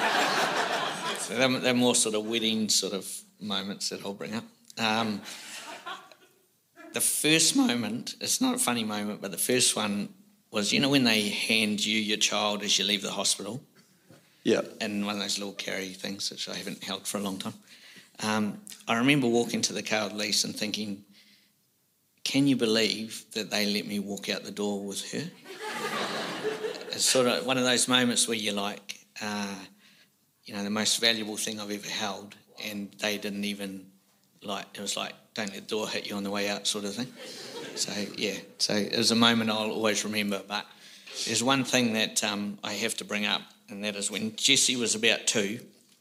so 1.19 1.37
they're, 1.37 1.61
they're, 1.61 1.75
more 1.75 1.95
sort 1.95 2.15
of 2.15 2.25
wedding 2.25 2.71
sort 2.71 2.95
of 2.95 3.07
moments 3.39 3.91
that 3.91 4.03
I'll 4.07 4.15
bring 4.15 4.35
up. 4.35 4.45
Um, 4.79 5.21
the 6.97 7.03
first 7.03 7.55
moment, 7.55 8.15
it's 8.23 8.41
not 8.41 8.55
a 8.55 8.59
funny 8.59 8.83
moment, 8.83 9.21
but 9.21 9.31
the 9.31 9.37
first 9.37 9.77
one 9.77 10.09
was 10.51 10.73
you 10.73 10.81
know 10.81 10.89
when 10.89 11.05
they 11.05 11.29
hand 11.29 11.85
you 11.85 12.01
your 12.01 12.17
child 12.17 12.63
as 12.63 12.79
you 12.79 12.87
leave 12.87 13.03
the 13.03 13.11
hospital? 13.11 13.61
Yeah. 14.45 14.63
And 14.81 15.05
one 15.05 15.17
of 15.17 15.21
those 15.21 15.39
little 15.39 15.53
carry 15.53 15.89
things, 15.89 16.31
which 16.31 16.49
I 16.49 16.55
haven't 16.55 16.83
held 16.83 17.07
for 17.07 17.19
a 17.19 17.21
long 17.21 17.37
time. 17.37 17.53
Um, 18.21 18.63
I 18.89 18.97
remember 18.97 19.27
walking 19.27 19.61
to 19.61 19.75
the 19.75 19.83
car 19.83 20.05
with 20.05 20.15
Lisa 20.15 20.47
and 20.47 20.57
thinking, 20.57 21.05
can 22.25 22.47
you 22.47 22.57
believe 22.57 23.27
that 23.35 23.51
they 23.51 23.67
let 23.67 23.87
me 23.87 23.99
walk 23.99 24.31
out 24.31 24.45
the 24.45 24.51
door 24.51 24.83
with 24.83 25.13
her? 25.13 25.31
it's 26.93 27.05
sort 27.05 27.27
of 27.27 27.45
one 27.45 27.59
of 27.59 27.65
those 27.65 27.89
moments 27.89 28.27
where 28.27 28.39
you're 28.39 28.55
like, 28.55 29.01
uh, 29.21 29.55
you 30.45 30.55
know, 30.55 30.65
the 30.65 30.71
most 30.71 30.99
valuable 30.99 31.37
thing 31.37 31.61
I've 31.61 31.71
ever 31.71 31.91
held, 31.91 32.37
and 32.65 32.91
they 33.01 33.19
didn't 33.19 33.45
even 33.45 33.85
like, 34.43 34.67
it 34.75 34.81
was 34.81 34.97
like, 34.97 35.13
don't 35.35 35.53
let 35.53 35.69
the 35.69 35.75
door 35.75 35.89
hit 35.89 36.09
you 36.09 36.17
on 36.17 36.23
the 36.23 36.31
way 36.31 36.49
out, 36.49 36.67
sort 36.67 36.85
of 36.85 36.95
thing. 36.95 37.09
So 37.75 37.93
yeah, 38.17 38.37
so 38.59 38.75
it 38.75 38.97
was 38.97 39.11
a 39.11 39.17
moment 39.17 39.51
I'll 39.51 39.71
always 39.71 40.05
remember. 40.05 40.43
But 40.47 40.67
there's 41.27 41.43
one 41.43 41.65
thing 41.65 41.93
that 41.93 42.25
um, 42.25 42.59
I 42.65 42.73
have 42.75 42.97
to 42.97 43.05
bring 43.05 43.27
up, 43.27 43.43
and 43.69 43.85
that 43.85 43.97
is 43.97 44.11
when 44.11 44.35
Jesse 44.37 44.77
was 44.77 44.95
about 44.95 45.27
two, 45.27 45.61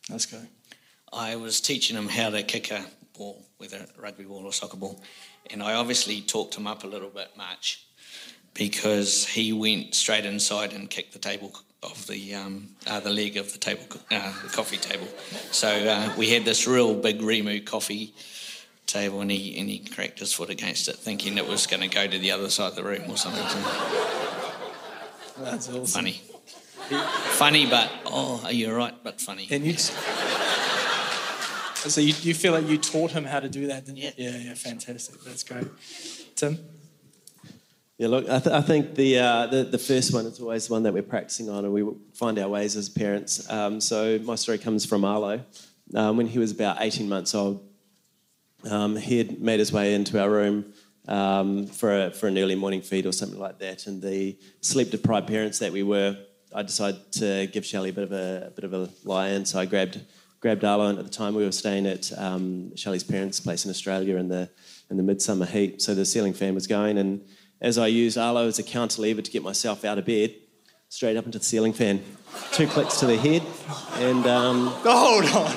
Let's 0.09 0.27
go. 0.27 0.39
I 1.11 1.35
was 1.35 1.59
teaching 1.59 1.97
him 1.97 2.07
how 2.07 2.29
to 2.29 2.43
kick 2.43 2.69
a 2.69 2.85
ball, 3.17 3.43
whether 3.57 3.77
a 3.77 4.01
rugby 4.01 4.23
ball 4.23 4.45
or 4.45 4.53
soccer 4.53 4.77
ball, 4.77 5.01
and 5.49 5.63
I 5.63 5.73
obviously 5.73 6.21
talked 6.21 6.55
him 6.55 6.67
up 6.67 6.83
a 6.83 6.87
little 6.87 7.09
bit 7.09 7.29
much 7.35 7.87
because 8.53 9.25
he 9.25 9.51
went 9.51 9.95
straight 9.95 10.25
inside 10.25 10.73
and 10.73 10.89
kicked 10.89 11.13
the 11.13 11.19
table 11.19 11.53
of 11.85 12.07
the 12.07 12.35
um, 12.35 12.69
uh, 12.87 12.99
the 12.99 13.09
leg 13.09 13.37
of 13.37 13.51
the 13.51 13.57
table, 13.59 13.83
uh, 14.11 14.33
the 14.43 14.49
coffee 14.49 14.77
table. 14.77 15.07
So 15.51 15.69
uh, 15.69 16.13
we 16.17 16.29
had 16.29 16.45
this 16.45 16.67
real 16.67 16.93
big 16.95 17.19
Rimu 17.19 17.65
coffee 17.65 18.13
table, 18.85 19.21
and 19.21 19.31
he 19.31 19.57
and 19.59 19.69
he 19.69 19.79
cracked 19.79 20.19
his 20.19 20.33
foot 20.33 20.49
against 20.49 20.87
it, 20.87 20.95
thinking 20.95 21.37
it 21.37 21.47
was 21.47 21.67
going 21.67 21.81
to 21.81 21.87
go 21.87 22.07
to 22.07 22.17
the 22.17 22.31
other 22.31 22.49
side 22.49 22.69
of 22.69 22.75
the 22.75 22.83
room 22.83 23.09
or 23.09 23.17
something. 23.17 23.47
So 23.47 23.59
That's 25.43 25.69
awesome. 25.69 25.85
funny, 25.85 26.21
funny, 27.37 27.65
but 27.65 27.89
oh, 28.05 28.41
are 28.45 28.51
you 28.53 28.71
right? 28.73 28.95
But 29.03 29.21
funny. 29.21 29.47
And 29.51 29.65
you. 29.65 29.75
So 31.87 32.01
you, 32.01 32.15
you 32.21 32.33
feel 32.33 32.51
like 32.51 32.67
you 32.67 32.79
taught 32.79 33.11
him 33.11 33.25
how 33.25 33.39
to 33.39 33.47
do 33.47 33.67
that, 33.67 33.85
didn't 33.85 33.97
you? 33.99 34.11
Yeah. 34.17 34.31
Yeah, 34.31 34.37
yeah, 34.37 34.53
fantastic. 34.55 35.21
That's 35.21 35.43
great. 35.43 35.67
Tim? 36.35 36.57
Yeah, 37.97 38.07
look, 38.09 38.29
I, 38.29 38.39
th- 38.39 38.53
I 38.53 38.61
think 38.61 38.95
the, 38.95 39.19
uh, 39.19 39.47
the 39.47 39.63
the 39.63 39.77
first 39.77 40.13
one 40.13 40.25
is 40.25 40.41
always 40.41 40.67
the 40.67 40.73
one 40.73 40.83
that 40.83 40.93
we're 40.93 41.01
practicing 41.01 41.49
on, 41.49 41.63
and 41.63 41.73
we 41.73 41.85
find 42.13 42.37
our 42.37 42.49
ways 42.49 42.75
as 42.75 42.89
parents. 42.89 43.49
Um, 43.49 43.79
so 43.79 44.19
my 44.23 44.35
story 44.35 44.57
comes 44.57 44.85
from 44.85 45.05
Arlo. 45.05 45.41
Um, 45.93 46.17
when 46.17 46.27
he 46.27 46.37
was 46.37 46.51
about 46.51 46.77
18 46.81 47.07
months 47.07 47.33
old, 47.33 47.65
um, 48.69 48.97
he 48.97 49.17
had 49.17 49.39
made 49.39 49.59
his 49.59 49.71
way 49.71 49.93
into 49.93 50.21
our 50.21 50.29
room 50.29 50.73
um, 51.07 51.67
for 51.67 52.07
a, 52.07 52.11
for 52.11 52.27
an 52.27 52.37
early 52.37 52.55
morning 52.55 52.81
feed 52.81 53.05
or 53.05 53.13
something 53.13 53.39
like 53.39 53.59
that, 53.59 53.87
and 53.87 54.01
the 54.01 54.37
sleep 54.59 54.91
deprived 54.91 55.27
parents 55.27 55.59
that 55.59 55.71
we 55.71 55.83
were, 55.83 56.17
I 56.53 56.63
decided 56.63 57.13
to 57.13 57.47
give 57.47 57.65
Shelley 57.65 57.91
a 57.91 57.93
bit 57.93 58.03
of 58.03 58.11
a, 58.11 58.47
a 58.47 58.51
bit 58.51 58.65
of 58.65 58.73
a 58.73 58.89
lie 59.05 59.29
in. 59.29 59.45
So 59.45 59.57
I 59.57 59.65
grabbed 59.65 60.01
grabbed 60.41 60.65
Arlo, 60.65 60.87
and 60.87 60.99
at 60.99 61.05
the 61.05 61.11
time 61.11 61.33
we 61.33 61.45
were 61.45 61.51
staying 61.53 61.85
at 61.85 62.11
um, 62.17 62.75
Shelley's 62.75 63.05
parents' 63.05 63.39
place 63.39 63.63
in 63.63 63.71
Australia 63.71 64.17
in 64.17 64.27
the 64.27 64.49
in 64.89 64.97
the 64.97 65.03
midsummer 65.03 65.45
heat. 65.45 65.81
So 65.81 65.95
the 65.95 66.03
ceiling 66.03 66.33
fan 66.33 66.53
was 66.53 66.67
going, 66.67 66.97
and 66.97 67.21
as 67.61 67.77
I 67.77 67.87
used 67.87 68.17
Arlo 68.17 68.47
as 68.47 68.59
a 68.59 68.63
counterlever 68.63 69.23
to 69.23 69.31
get 69.31 69.43
myself 69.43 69.83
out 69.85 69.97
of 69.97 70.05
bed, 70.05 70.35
straight 70.89 71.17
up 71.17 71.25
into 71.25 71.39
the 71.39 71.45
ceiling 71.45 71.73
fan. 71.73 72.03
Two 72.51 72.67
clicks 72.67 72.99
to 72.99 73.05
the 73.05 73.17
head, 73.17 73.43
and 73.99 74.25
um, 74.27 74.73
Oh, 74.83 75.21
hold 75.23 75.47
on. 75.47 75.51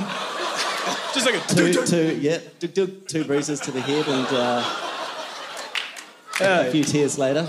Just 1.14 1.26
like 1.26 1.34
a 1.34 1.54
two, 1.54 1.86
two, 1.86 2.18
yeah, 2.20 2.38
two 3.06 3.24
bruises 3.24 3.60
to 3.60 3.70
the 3.72 3.80
head, 3.80 4.06
and 4.06 4.26
uh, 4.30 4.62
a 6.40 6.70
few 6.70 6.84
tears 6.84 7.18
later. 7.18 7.48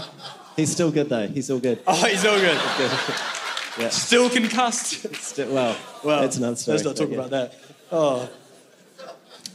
He's 0.55 0.71
still 0.71 0.91
good 0.91 1.09
though. 1.09 1.27
He's 1.27 1.49
all 1.49 1.59
good. 1.59 1.81
Oh, 1.87 2.05
he's 2.05 2.25
all 2.25 2.37
good. 2.39 2.59
Yeah. 3.77 3.89
Still 3.89 4.29
concussed. 4.29 5.15
Still, 5.15 5.53
well, 5.53 5.77
Well, 6.03 6.21
that's 6.21 6.35
another 6.35 6.57
story. 6.57 6.79
Let's 6.79 6.85
not 6.85 6.97
talk 6.97 7.09
yeah. 7.09 7.15
about 7.15 7.29
that. 7.29 7.53
Oh, 7.91 8.29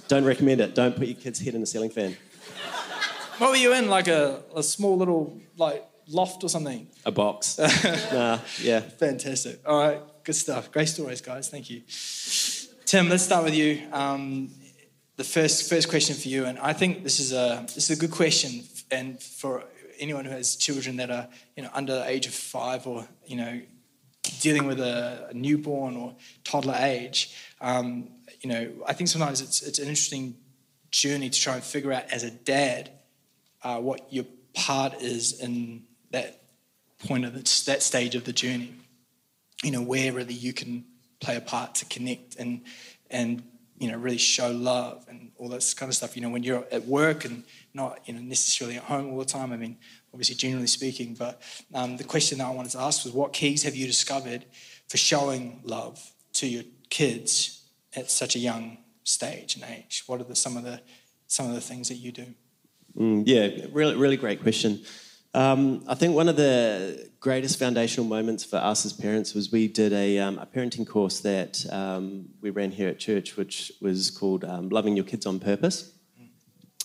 Don't 0.08 0.24
recommend 0.24 0.62
it. 0.62 0.74
Don't 0.74 0.96
put 0.96 1.08
your 1.08 1.16
kid's 1.16 1.40
head 1.40 1.54
in 1.54 1.62
a 1.62 1.66
ceiling 1.66 1.90
fan. 1.90 2.16
What 3.38 3.50
were 3.50 3.56
you 3.56 3.72
in? 3.74 3.88
Like 3.88 4.08
a, 4.08 4.42
a 4.54 4.62
small 4.62 4.96
little 4.96 5.40
like 5.56 5.84
loft 6.08 6.44
or 6.44 6.48
something? 6.48 6.88
A 7.04 7.12
box. 7.12 7.58
nah, 8.12 8.38
yeah. 8.60 8.80
Fantastic. 8.80 9.60
All 9.66 9.78
right, 9.78 10.00
good 10.24 10.34
stuff. 10.34 10.70
Great 10.70 10.88
stories, 10.88 11.20
guys. 11.20 11.48
Thank 11.48 11.70
you. 11.70 11.82
Tim, 12.84 13.08
let's 13.08 13.22
start 13.22 13.44
with 13.44 13.54
you. 13.54 13.82
Um, 13.92 14.50
the 15.16 15.24
first 15.24 15.68
first 15.68 15.88
question 15.88 16.16
for 16.16 16.28
you, 16.28 16.44
and 16.44 16.58
I 16.58 16.72
think 16.72 17.02
this 17.02 17.20
is 17.20 17.32
a 17.32 17.64
this 17.74 17.90
is 17.90 17.98
a 17.98 18.00
good 18.00 18.10
question, 18.10 18.64
and 18.90 19.22
for 19.22 19.64
anyone 19.98 20.24
who 20.24 20.32
has 20.32 20.56
children 20.56 20.96
that 20.96 21.10
are 21.10 21.28
you 21.56 21.62
know 21.62 21.70
under 21.72 21.94
the 21.94 22.08
age 22.08 22.26
of 22.26 22.34
five 22.34 22.86
or 22.86 23.06
you 23.26 23.36
know 23.36 23.60
dealing 24.40 24.66
with 24.66 24.80
a, 24.80 25.28
a 25.30 25.34
newborn 25.34 25.96
or 25.96 26.14
toddler 26.44 26.76
age. 26.78 27.34
Um, 27.60 28.08
you 28.40 28.50
know, 28.50 28.72
I 28.86 28.92
think 28.92 29.08
sometimes 29.08 29.40
it's 29.40 29.62
it's 29.62 29.78
an 29.78 29.88
interesting 29.88 30.36
journey 30.90 31.30
to 31.30 31.40
try 31.40 31.54
and 31.54 31.64
figure 31.64 31.92
out 31.92 32.04
as 32.10 32.22
a 32.22 32.30
dad 32.30 32.90
uh, 33.64 33.78
what 33.78 34.12
your 34.12 34.26
part 34.54 35.00
is 35.02 35.40
in 35.40 35.82
that 36.10 36.42
point 37.06 37.24
of 37.24 37.32
the, 37.32 37.40
that 37.66 37.82
stage 37.82 38.14
of 38.14 38.24
the 38.24 38.32
journey. 38.32 38.74
You 39.62 39.70
know, 39.70 39.82
where 39.82 40.12
really 40.12 40.34
you 40.34 40.52
can 40.52 40.84
play 41.20 41.36
a 41.36 41.40
part 41.40 41.74
to 41.76 41.86
connect 41.86 42.36
and 42.36 42.62
and 43.10 43.42
you 43.78 43.90
know 43.90 43.96
really 43.98 44.18
show 44.18 44.50
love 44.50 45.06
and 45.08 45.32
all 45.36 45.48
this 45.48 45.74
kind 45.74 45.88
of 45.88 45.96
stuff. 45.96 46.16
You 46.16 46.22
know, 46.22 46.30
when 46.30 46.42
you're 46.42 46.64
at 46.70 46.84
work 46.84 47.24
and 47.24 47.42
not 47.72 48.00
you 48.06 48.14
know 48.14 48.20
necessarily 48.20 48.76
at 48.76 48.84
home 48.84 49.12
all 49.12 49.18
the 49.18 49.24
time. 49.24 49.52
I 49.52 49.56
mean, 49.56 49.76
obviously 50.12 50.36
generally 50.36 50.66
speaking. 50.66 51.14
But 51.14 51.42
um, 51.74 51.96
the 51.96 52.04
question 52.04 52.38
that 52.38 52.46
I 52.46 52.50
wanted 52.50 52.72
to 52.72 52.80
ask 52.80 53.04
was, 53.04 53.12
what 53.12 53.32
keys 53.32 53.64
have 53.64 53.74
you 53.74 53.86
discovered 53.86 54.44
for 54.88 54.96
showing 54.96 55.60
love 55.64 56.12
to 56.34 56.46
your 56.46 56.64
kids 56.90 57.62
at 57.96 58.10
such 58.10 58.36
a 58.36 58.38
young 58.38 58.78
stage 59.02 59.56
and 59.56 59.64
age? 59.64 60.04
What 60.06 60.20
are 60.20 60.24
the, 60.24 60.36
some 60.36 60.56
of 60.56 60.64
the 60.64 60.80
some 61.26 61.48
of 61.48 61.54
the 61.54 61.60
things 61.60 61.88
that 61.88 61.96
you 61.96 62.12
do? 62.12 62.34
Mm, 62.96 63.24
yeah, 63.26 63.66
really, 63.72 63.96
really 63.96 64.16
great 64.16 64.42
question. 64.42 64.80
Um, 65.34 65.82
I 65.88 65.94
think 65.96 66.14
one 66.14 66.28
of 66.28 66.36
the 66.36 67.10
greatest 67.18 67.58
foundational 67.58 68.08
moments 68.08 68.44
for 68.44 68.56
us 68.56 68.86
as 68.86 68.92
parents 68.92 69.34
was 69.34 69.50
we 69.50 69.66
did 69.66 69.92
a, 69.92 70.18
um, 70.20 70.38
a 70.38 70.46
parenting 70.46 70.86
course 70.86 71.20
that 71.20 71.64
um, 71.72 72.28
we 72.40 72.50
ran 72.50 72.70
here 72.70 72.88
at 72.88 73.00
church, 73.00 73.36
which 73.36 73.72
was 73.80 74.10
called 74.10 74.44
um, 74.44 74.68
Loving 74.68 74.94
Your 74.94 75.04
Kids 75.04 75.26
on 75.26 75.40
Purpose. 75.40 75.92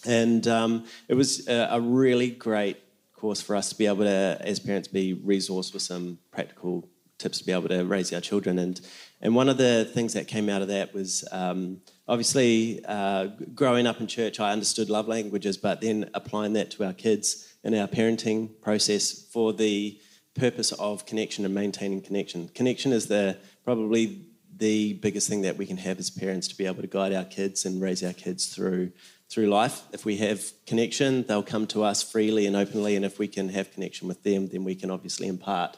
And 0.06 0.48
um, 0.48 0.86
it 1.08 1.14
was 1.14 1.48
a, 1.48 1.68
a 1.72 1.80
really 1.80 2.32
great 2.32 2.78
course 3.14 3.42
for 3.42 3.56
us 3.56 3.70
to 3.70 3.76
be 3.76 3.86
able 3.86 4.06
to, 4.06 4.38
as 4.42 4.60
parents, 4.60 4.88
be 4.88 5.14
resourced 5.14 5.74
with 5.74 5.84
some 5.84 6.18
practical 6.32 6.90
tips 7.20 7.40
to 7.40 7.46
be 7.46 7.52
able 7.52 7.68
to 7.68 7.84
raise 7.84 8.12
our 8.14 8.22
children. 8.22 8.58
And 8.58 8.82
and 9.22 9.36
one 9.36 9.50
of 9.50 9.58
the 9.58 9.86
things 9.94 10.14
that 10.14 10.28
came 10.28 10.50
out 10.50 10.62
of 10.62 10.70
that 10.70 10.94
was 10.94 11.28
um, 11.32 11.82
obviously 12.10 12.84
uh, 12.86 13.28
growing 13.54 13.86
up 13.86 14.02
in 14.02 14.08
church, 14.08 14.40
I 14.40 14.52
understood 14.52 14.90
love 14.90 15.08
languages, 15.08 15.58
but 15.58 15.80
then 15.80 16.10
applying 16.16 16.54
that 16.54 16.72
to 16.72 16.84
our 16.84 16.94
kids 16.94 17.54
and 17.64 17.76
our 17.76 17.88
parenting 17.88 18.50
process 18.62 19.12
for 19.12 19.54
the 19.54 20.02
purpose 20.34 20.72
of 20.74 21.06
connection 21.06 21.46
and 21.46 21.54
maintaining 21.54 22.02
connection. 22.02 22.50
Connection 22.50 22.92
is 22.92 23.08
the 23.08 23.38
probably 23.64 24.26
the 24.58 24.94
biggest 24.94 25.30
thing 25.30 25.42
that 25.42 25.56
we 25.56 25.68
can 25.68 25.78
have 25.78 26.00
as 26.00 26.10
parents 26.10 26.48
to 26.48 26.58
be 26.58 26.66
able 26.66 26.82
to 26.82 26.88
guide 26.88 27.14
our 27.14 27.24
kids 27.24 27.66
and 27.66 27.80
raise 27.82 28.04
our 28.04 28.14
kids 28.14 28.48
through 28.48 28.92
through 29.30 29.46
life. 29.46 29.84
If 29.94 30.06
we 30.06 30.18
have 30.18 30.44
connection, 30.66 31.24
they'll 31.28 31.44
come 31.44 31.68
to 31.68 31.84
us 31.84 32.02
freely 32.02 32.48
and 32.48 32.56
openly, 32.56 32.96
and 32.96 33.06
if 33.06 33.20
we 33.20 33.28
can 33.28 33.50
have 33.50 33.72
connection 33.72 34.08
with 34.08 34.24
them, 34.24 34.48
then 34.48 34.64
we 34.64 34.74
can 34.74 34.90
obviously 34.90 35.28
impart. 35.28 35.78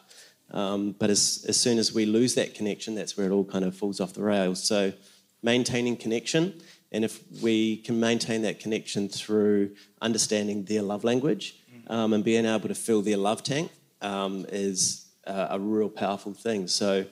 Um, 0.52 0.96
but 0.98 1.10
as, 1.10 1.46
as 1.50 1.58
soon 1.58 1.78
as 1.78 1.94
we 1.94 2.06
lose 2.06 2.36
that 2.36 2.56
connection, 2.56 2.96
that's 2.96 3.18
where 3.18 3.28
it 3.28 3.32
all 3.32 3.44
kind 3.44 3.66
of 3.66 3.76
falls 3.76 4.00
off 4.00 4.14
the 4.14 4.24
rails. 4.24 4.64
So 4.64 4.94
maintaining 5.42 5.98
connection, 5.98 6.62
and 6.92 7.06
if 7.06 7.22
we 7.42 7.78
can 7.78 8.00
maintain 8.00 8.42
that 8.42 8.60
connection 8.60 9.10
through 9.10 9.76
understanding 10.02 10.66
their 10.66 10.82
love 10.82 11.04
language 11.04 11.56
um, 11.88 12.14
and 12.14 12.24
being 12.24 12.46
able 12.46 12.68
to 12.68 12.76
fill 12.76 13.02
their 13.02 13.18
love 13.18 13.44
tank, 13.44 13.72
um, 14.02 14.46
is 14.50 15.08
a, 15.26 15.48
a 15.52 15.60
real 15.60 15.90
powerful 15.90 16.34
thing. 16.34 16.68
So 16.68 17.06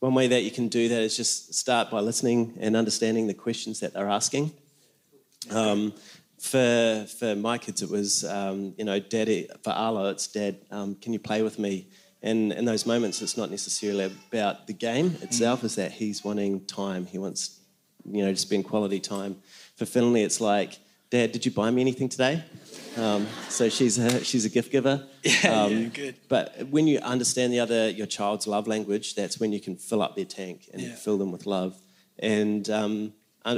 one 0.00 0.14
way 0.14 0.26
that 0.28 0.42
you 0.42 0.50
can 0.50 0.68
do 0.68 0.88
that 0.88 1.00
is 1.00 1.16
just 1.16 1.54
start 1.54 1.90
by 1.90 2.00
listening 2.00 2.58
and 2.60 2.76
understanding 2.76 3.26
the 3.26 3.34
questions 3.34 3.80
that 3.80 3.94
they're 3.94 4.08
asking. 4.08 4.52
Um, 5.50 5.94
for 6.38 7.06
for 7.18 7.36
my 7.36 7.56
kids, 7.56 7.82
it 7.82 7.90
was 7.90 8.24
um, 8.24 8.74
you 8.76 8.84
know, 8.84 8.98
Daddy. 8.98 9.48
For 9.62 9.70
Arlo, 9.70 10.10
it's 10.10 10.26
Dad. 10.26 10.58
Um, 10.72 10.96
can 10.96 11.12
you 11.12 11.20
play 11.20 11.42
with 11.42 11.58
me? 11.58 11.86
And 12.20 12.52
in 12.52 12.64
those 12.64 12.84
moments, 12.84 13.22
it's 13.22 13.36
not 13.36 13.50
necessarily 13.50 14.12
about 14.30 14.66
the 14.66 14.72
game 14.72 15.16
itself. 15.22 15.64
Is 15.64 15.76
that 15.76 15.92
he's 15.92 16.24
wanting 16.24 16.64
time? 16.66 17.06
He 17.06 17.18
wants 17.18 17.60
you 18.04 18.24
know 18.24 18.30
to 18.30 18.36
spend 18.36 18.64
quality 18.64 19.00
time. 19.00 19.36
For 19.76 19.86
Finley, 19.86 20.22
it's 20.22 20.40
like, 20.40 20.78
Dad, 21.10 21.32
did 21.32 21.44
you 21.46 21.50
buy 21.52 21.70
me 21.70 21.80
anything 21.80 22.08
today? 22.08 22.42
Um, 22.96 23.26
so 23.48 23.68
she's 23.68 23.98
a, 23.98 24.22
she's 24.24 24.44
a 24.44 24.48
gift 24.50 24.70
giver. 24.70 25.06
Yeah, 25.24 25.64
Um, 25.64 25.72
yeah, 25.72 25.88
good. 25.88 26.14
But 26.28 26.66
when 26.70 26.86
you 26.86 26.98
understand 26.98 27.52
the 27.52 27.60
other 27.60 27.88
your 27.90 28.06
child's 28.06 28.46
love 28.46 28.66
language, 28.66 29.14
that's 29.14 29.38
when 29.40 29.52
you 29.52 29.60
can 29.60 29.76
fill 29.76 30.02
up 30.02 30.14
their 30.16 30.24
tank 30.24 30.68
and 30.72 30.82
Yeah. 30.82 30.94
fill 30.96 31.16
them 31.18 31.30
with 31.32 31.46
love. 31.46 31.74
And 32.18 32.68
um, 32.70 33.12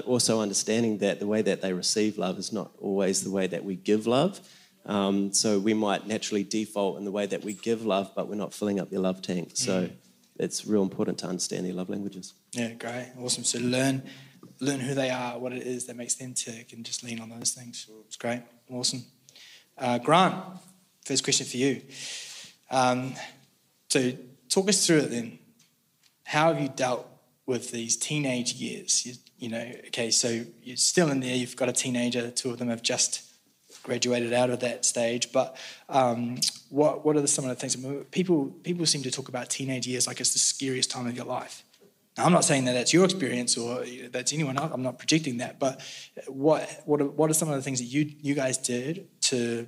also 0.06 0.40
understanding 0.40 0.98
that 0.98 1.18
the 1.20 1.26
way 1.26 1.42
that 1.42 1.60
they 1.62 1.72
receive 1.72 2.16
love 2.18 2.38
is 2.38 2.52
not 2.52 2.70
always 2.80 3.22
the 3.24 3.30
way 3.30 3.46
that 3.46 3.64
we 3.64 3.74
give 3.76 4.06
love. 4.06 4.40
Um, 4.86 5.32
so 5.32 5.58
we 5.58 5.72
might 5.74 6.06
naturally 6.06 6.44
default 6.44 6.98
in 6.98 7.04
the 7.04 7.10
way 7.10 7.26
that 7.26 7.42
we 7.42 7.54
give 7.54 7.84
love, 7.86 8.12
but 8.14 8.28
we're 8.28 8.34
not 8.36 8.52
filling 8.52 8.78
up 8.80 8.90
their 8.90 9.00
love 9.00 9.22
tank. 9.22 9.52
So 9.54 9.88
it's 10.38 10.66
real 10.66 10.82
important 10.82 11.18
to 11.18 11.26
understand 11.26 11.64
their 11.66 11.72
love 11.74 11.88
languages. 11.88 12.34
Yeah, 12.52 12.72
great, 12.74 13.12
awesome. 13.18 13.44
So 13.44 13.58
learn, 13.58 14.02
learn 14.60 14.80
who 14.80 14.94
they 14.94 15.10
are, 15.10 15.38
what 15.38 15.52
it 15.52 15.66
is 15.66 15.86
that 15.86 15.96
makes 15.96 16.14
them 16.14 16.34
tick, 16.34 16.72
and 16.72 16.84
just 16.84 17.02
lean 17.02 17.20
on 17.20 17.28
those 17.28 17.52
things. 17.52 17.88
It's 18.06 18.16
great, 18.16 18.42
awesome. 18.70 19.04
Uh, 19.76 19.98
Grant, 19.98 20.34
first 21.04 21.24
question 21.24 21.46
for 21.46 21.56
you. 21.56 21.82
Um, 22.70 23.14
so 23.88 24.12
talk 24.48 24.68
us 24.68 24.86
through 24.86 24.98
it 24.98 25.10
then. 25.10 25.38
How 26.24 26.52
have 26.52 26.62
you 26.62 26.68
dealt 26.68 27.06
with 27.46 27.70
these 27.70 27.96
teenage 27.96 28.54
years? 28.54 29.04
You, 29.04 29.14
you 29.38 29.48
know, 29.50 29.72
okay, 29.88 30.10
so 30.10 30.44
you're 30.62 30.76
still 30.76 31.10
in 31.10 31.20
there. 31.20 31.34
You've 31.34 31.56
got 31.56 31.68
a 31.68 31.72
teenager. 31.72 32.30
Two 32.30 32.50
of 32.50 32.58
them 32.58 32.68
have 32.68 32.82
just 32.82 33.34
graduated 33.82 34.32
out 34.32 34.50
of 34.50 34.60
that 34.60 34.84
stage. 34.84 35.32
But 35.32 35.56
um, 35.88 36.38
what 36.70 37.04
what 37.04 37.16
are 37.16 37.20
the, 37.20 37.28
some 37.28 37.44
of 37.44 37.50
the 37.50 37.56
things 37.56 37.76
people 38.10 38.46
people 38.62 38.86
seem 38.86 39.02
to 39.02 39.10
talk 39.10 39.28
about 39.28 39.50
teenage 39.50 39.86
years 39.86 40.06
like 40.06 40.20
it's 40.20 40.32
the 40.32 40.38
scariest 40.38 40.90
time 40.90 41.06
of 41.06 41.16
your 41.16 41.26
life. 41.26 41.63
Now, 42.16 42.26
I'm 42.26 42.32
not 42.32 42.44
saying 42.44 42.66
that 42.66 42.74
that's 42.74 42.92
your 42.92 43.04
experience 43.04 43.56
or 43.56 43.84
that's 44.10 44.32
anyone 44.32 44.56
else. 44.56 44.70
I'm 44.72 44.82
not 44.82 44.98
projecting 44.98 45.38
that. 45.38 45.58
But 45.58 45.80
what 46.28 46.82
what 46.84 47.00
are, 47.00 47.06
what 47.06 47.30
are 47.30 47.34
some 47.34 47.48
of 47.48 47.56
the 47.56 47.62
things 47.62 47.80
that 47.80 47.86
you 47.86 48.10
you 48.20 48.34
guys 48.34 48.58
did 48.58 49.08
to 49.22 49.66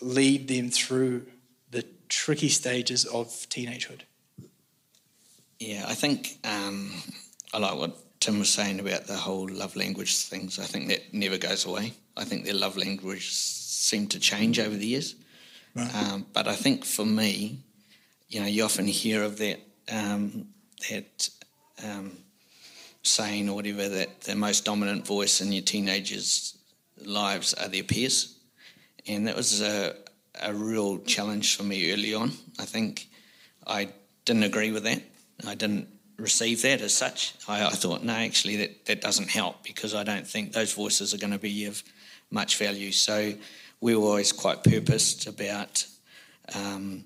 lead 0.00 0.48
them 0.48 0.70
through 0.70 1.26
the 1.70 1.84
tricky 2.08 2.48
stages 2.48 3.04
of 3.04 3.26
teenagehood? 3.26 4.02
Yeah, 5.58 5.84
I 5.86 5.94
think 5.94 6.38
um, 6.44 6.92
I 7.52 7.58
like 7.58 7.76
what 7.76 8.20
Tim 8.20 8.38
was 8.38 8.50
saying 8.50 8.78
about 8.78 9.06
the 9.06 9.16
whole 9.16 9.48
love 9.48 9.74
language 9.74 10.16
things. 10.16 10.58
I 10.58 10.64
think 10.64 10.88
that 10.88 11.12
never 11.12 11.38
goes 11.38 11.64
away. 11.64 11.94
I 12.16 12.24
think 12.24 12.44
their 12.44 12.54
love 12.54 12.76
language 12.76 13.32
seem 13.32 14.06
to 14.08 14.20
change 14.20 14.60
over 14.60 14.76
the 14.76 14.86
years. 14.86 15.16
Right. 15.74 15.94
Um, 15.94 16.26
but 16.32 16.46
I 16.46 16.54
think 16.54 16.84
for 16.84 17.04
me, 17.04 17.60
you 18.28 18.40
know, 18.40 18.46
you 18.46 18.64
often 18.64 18.86
hear 18.86 19.22
of 19.22 19.38
that 19.38 19.60
um, 19.90 20.48
that 20.90 21.28
um, 21.84 22.18
saying 23.02 23.48
or 23.48 23.56
whatever 23.56 23.88
that 23.88 24.22
the 24.22 24.36
most 24.36 24.64
dominant 24.64 25.06
voice 25.06 25.40
in 25.40 25.52
your 25.52 25.62
teenagers' 25.62 26.56
lives 27.04 27.54
are 27.54 27.68
their 27.68 27.82
peers, 27.82 28.38
and 29.06 29.26
that 29.26 29.36
was 29.36 29.60
a 29.60 29.96
a 30.40 30.52
real 30.52 30.98
challenge 31.00 31.56
for 31.56 31.62
me 31.62 31.92
early 31.92 32.14
on. 32.14 32.32
I 32.58 32.64
think 32.64 33.08
I 33.66 33.88
didn't 34.24 34.44
agree 34.44 34.72
with 34.72 34.84
that. 34.84 35.02
I 35.46 35.54
didn't 35.54 35.88
receive 36.16 36.62
that 36.62 36.80
as 36.80 36.94
such. 36.94 37.34
I, 37.48 37.66
I, 37.66 37.70
thought, 37.70 38.04
no, 38.04 38.12
actually, 38.12 38.56
that, 38.56 38.86
that 38.86 39.00
doesn't 39.00 39.30
help 39.30 39.62
because 39.62 39.94
I 39.94 40.04
don't 40.04 40.26
think 40.26 40.52
those 40.52 40.72
voices 40.72 41.12
are 41.12 41.18
going 41.18 41.32
to 41.32 41.38
be 41.38 41.66
of 41.66 41.82
much 42.30 42.56
value. 42.56 42.92
So 42.92 43.34
we 43.80 43.96
were 43.96 44.06
always 44.06 44.32
quite 44.32 44.62
purposed 44.62 45.26
about, 45.26 45.86
um, 46.54 47.04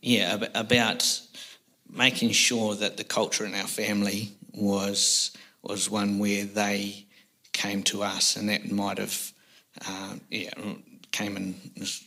yeah, 0.00 0.38
about 0.54 1.20
making 1.90 2.30
sure 2.30 2.74
that 2.74 2.96
the 2.96 3.04
culture 3.04 3.44
in 3.44 3.54
our 3.54 3.66
family 3.66 4.32
was 4.52 5.32
was 5.62 5.90
one 5.90 6.18
where 6.18 6.44
they 6.44 7.06
came 7.52 7.82
to 7.82 8.02
us, 8.02 8.36
and 8.36 8.48
that 8.48 8.70
might 8.70 8.98
have, 8.98 9.32
uh, 9.86 10.14
yeah, 10.30 10.50
came 11.10 11.36
in 11.36 11.56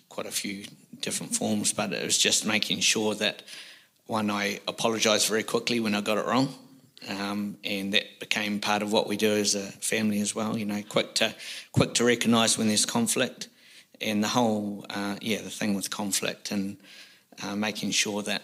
quite 0.07 0.25
a 0.25 0.31
few 0.31 0.63
different 1.01 1.35
forms, 1.35 1.73
but 1.73 1.91
it 1.91 2.03
was 2.03 2.17
just 2.17 2.45
making 2.45 2.79
sure 2.79 3.13
that 3.15 3.43
one, 4.05 4.29
I 4.29 4.59
apologised 4.67 5.27
very 5.27 5.43
quickly 5.43 5.79
when 5.79 5.95
I 5.95 6.01
got 6.01 6.17
it 6.17 6.25
wrong. 6.25 6.53
Um, 7.09 7.57
and 7.63 7.93
that 7.93 8.19
became 8.19 8.59
part 8.59 8.83
of 8.83 8.91
what 8.91 9.07
we 9.07 9.17
do 9.17 9.33
as 9.33 9.55
a 9.55 9.63
family 9.63 10.21
as 10.21 10.35
well. 10.35 10.55
You 10.57 10.65
know, 10.65 10.83
quick 10.87 11.15
to 11.15 11.33
quick 11.71 11.95
to 11.95 12.03
recognise 12.03 12.57
when 12.57 12.67
there's 12.67 12.85
conflict, 12.85 13.47
and 13.99 14.23
the 14.23 14.27
whole 14.27 14.85
uh, 14.89 15.15
yeah 15.19 15.41
the 15.41 15.49
thing 15.49 15.73
with 15.73 15.89
conflict 15.89 16.51
and 16.51 16.77
uh, 17.41 17.55
making 17.55 17.89
sure 17.89 18.21
that 18.23 18.43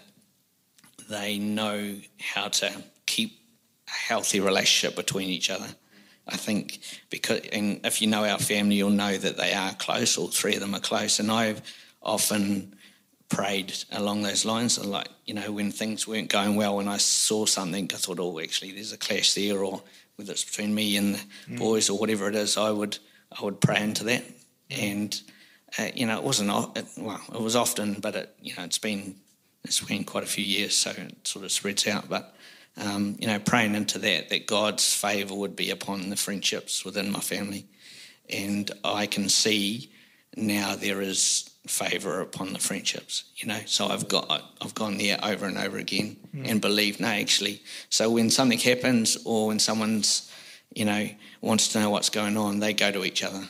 they 1.10 1.40
know 1.40 1.96
how 2.20 2.48
to 2.48 2.72
keep 3.06 3.40
a 3.88 3.92
healthy 3.92 4.40
relationship 4.40 4.96
between 4.96 5.30
each 5.30 5.50
other. 5.50 5.68
I 6.28 6.36
think 6.36 6.80
because 7.10 7.42
and 7.54 7.80
if 7.86 8.02
you 8.02 8.08
know 8.08 8.26
our 8.26 8.40
family, 8.40 8.76
you'll 8.76 8.90
know 8.90 9.18
that 9.18 9.38
they 9.38 9.54
are 9.54 9.74
close. 9.74 10.18
All 10.18 10.28
three 10.28 10.56
of 10.56 10.60
them 10.60 10.76
are 10.76 10.80
close, 10.80 11.20
and 11.20 11.32
I've 11.32 11.62
often 12.02 12.76
prayed 13.30 13.74
along 13.92 14.22
those 14.22 14.46
lines. 14.46 14.84
Like, 14.84 15.08
you 15.26 15.34
know, 15.34 15.52
when 15.52 15.72
things 15.72 16.08
weren't 16.08 16.30
going 16.30 16.56
well, 16.56 16.78
when 16.78 16.88
I 16.88 16.98
saw 16.98 17.46
something, 17.46 17.90
I 17.94 17.98
thought, 17.98 18.20
oh, 18.20 18.40
actually, 18.40 18.72
there's 18.72 18.94
a 18.94 18.98
clash 18.98 19.34
there, 19.34 19.64
or 19.64 19.82
whether 20.16 20.32
it's 20.32 20.44
between 20.44 20.74
me 20.74 20.98
and 20.98 21.16
the 21.16 21.20
mm. 21.50 21.60
boys 21.60 21.90
or 21.90 21.98
whatever 21.98 22.28
it 22.28 22.36
is, 22.36 22.58
I 22.58 22.72
would 22.72 22.98
I 23.32 23.44
would 23.44 23.62
pray 23.62 23.82
into 23.82 24.04
that. 24.06 24.24
And 24.70 25.20
uh, 25.80 25.90
you 25.96 26.06
know, 26.06 26.18
it 26.18 26.24
wasn't 26.24 26.78
it, 26.78 26.86
well, 26.98 27.22
it 27.34 27.42
was 27.42 27.56
often, 27.56 27.96
but 28.02 28.16
it 28.16 28.36
you 28.42 28.54
know, 28.56 28.64
it's 28.64 28.80
been 28.80 29.16
it's 29.68 29.82
been 29.82 30.04
quite 30.04 30.24
a 30.24 30.28
few 30.28 30.44
years, 30.44 30.76
so 30.76 30.92
it 30.92 31.28
sort 31.28 31.46
of 31.46 31.52
spreads 31.52 31.88
out. 31.88 32.10
But 32.10 32.34
um, 32.78 33.18
you 33.20 33.28
know, 33.28 33.40
praying 33.40 33.76
into 33.76 34.00
that, 34.00 34.30
that 34.30 34.48
God's 34.48 34.94
favour 34.94 35.36
would 35.36 35.56
be 35.56 35.72
upon 35.72 36.10
the 36.10 36.16
friendships 36.16 36.86
within 36.86 37.12
my 37.12 37.20
family, 37.20 37.66
and 38.30 38.70
I 38.84 39.08
can 39.08 39.30
see 39.30 39.92
now 40.36 40.76
there 40.76 41.02
is 41.02 41.50
favour 41.68 42.22
upon 42.22 42.54
the 42.54 42.60
friendships, 42.60 43.26
you 43.36 43.48
know. 43.48 43.60
So 43.66 43.88
I've 43.88 44.08
got 44.08 44.44
I've 44.62 44.76
gone 44.76 44.98
there 44.98 45.20
over 45.24 45.46
and 45.46 45.58
over 45.58 45.78
again 45.78 46.18
mm. 46.34 46.50
and 46.50 46.62
believed 46.62 47.00
no, 47.00 47.08
actually. 47.08 47.62
So 47.90 48.10
when 48.10 48.30
something 48.30 48.60
happens 48.60 49.18
or 49.26 49.48
when 49.48 49.60
someone's, 49.60 50.32
you 50.74 50.86
know, 50.86 51.10
wants 51.42 51.70
to 51.70 51.80
know 51.80 51.90
what's 51.90 52.10
going 52.10 52.38
on, 52.38 52.60
they 52.60 52.74
go 52.74 52.92
to 52.92 53.04
each 53.04 53.24
other. 53.24 53.44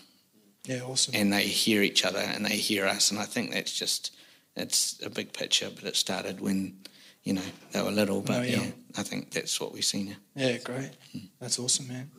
Yeah, 0.65 0.81
awesome. 0.81 1.15
And 1.15 1.31
they 1.31 1.43
hear 1.43 1.81
each 1.81 2.03
other 2.03 2.19
and 2.19 2.45
they 2.45 2.57
hear 2.57 2.85
us, 2.85 3.11
and 3.11 3.19
I 3.19 3.25
think 3.25 3.51
that's 3.51 3.77
just 3.77 4.16
it's 4.57 4.99
a 5.05 5.09
big 5.09 5.33
picture, 5.33 5.69
but 5.73 5.85
it 5.85 5.95
started 5.95 6.41
when 6.41 6.77
you 7.23 7.33
know 7.33 7.47
they 7.71 7.81
were 7.81 7.91
little. 7.91 8.21
But 8.21 8.39
oh, 8.39 8.41
yeah. 8.41 8.61
yeah. 8.61 8.71
I 8.97 9.03
think 9.03 9.31
that's 9.31 9.59
what 9.61 9.73
we've 9.73 9.85
seen 9.85 10.09
now. 10.09 10.15
Yeah, 10.35 10.57
great. 10.57 10.91
Mm. 11.15 11.29
That's 11.39 11.59
awesome, 11.59 11.87
man. 11.87 12.11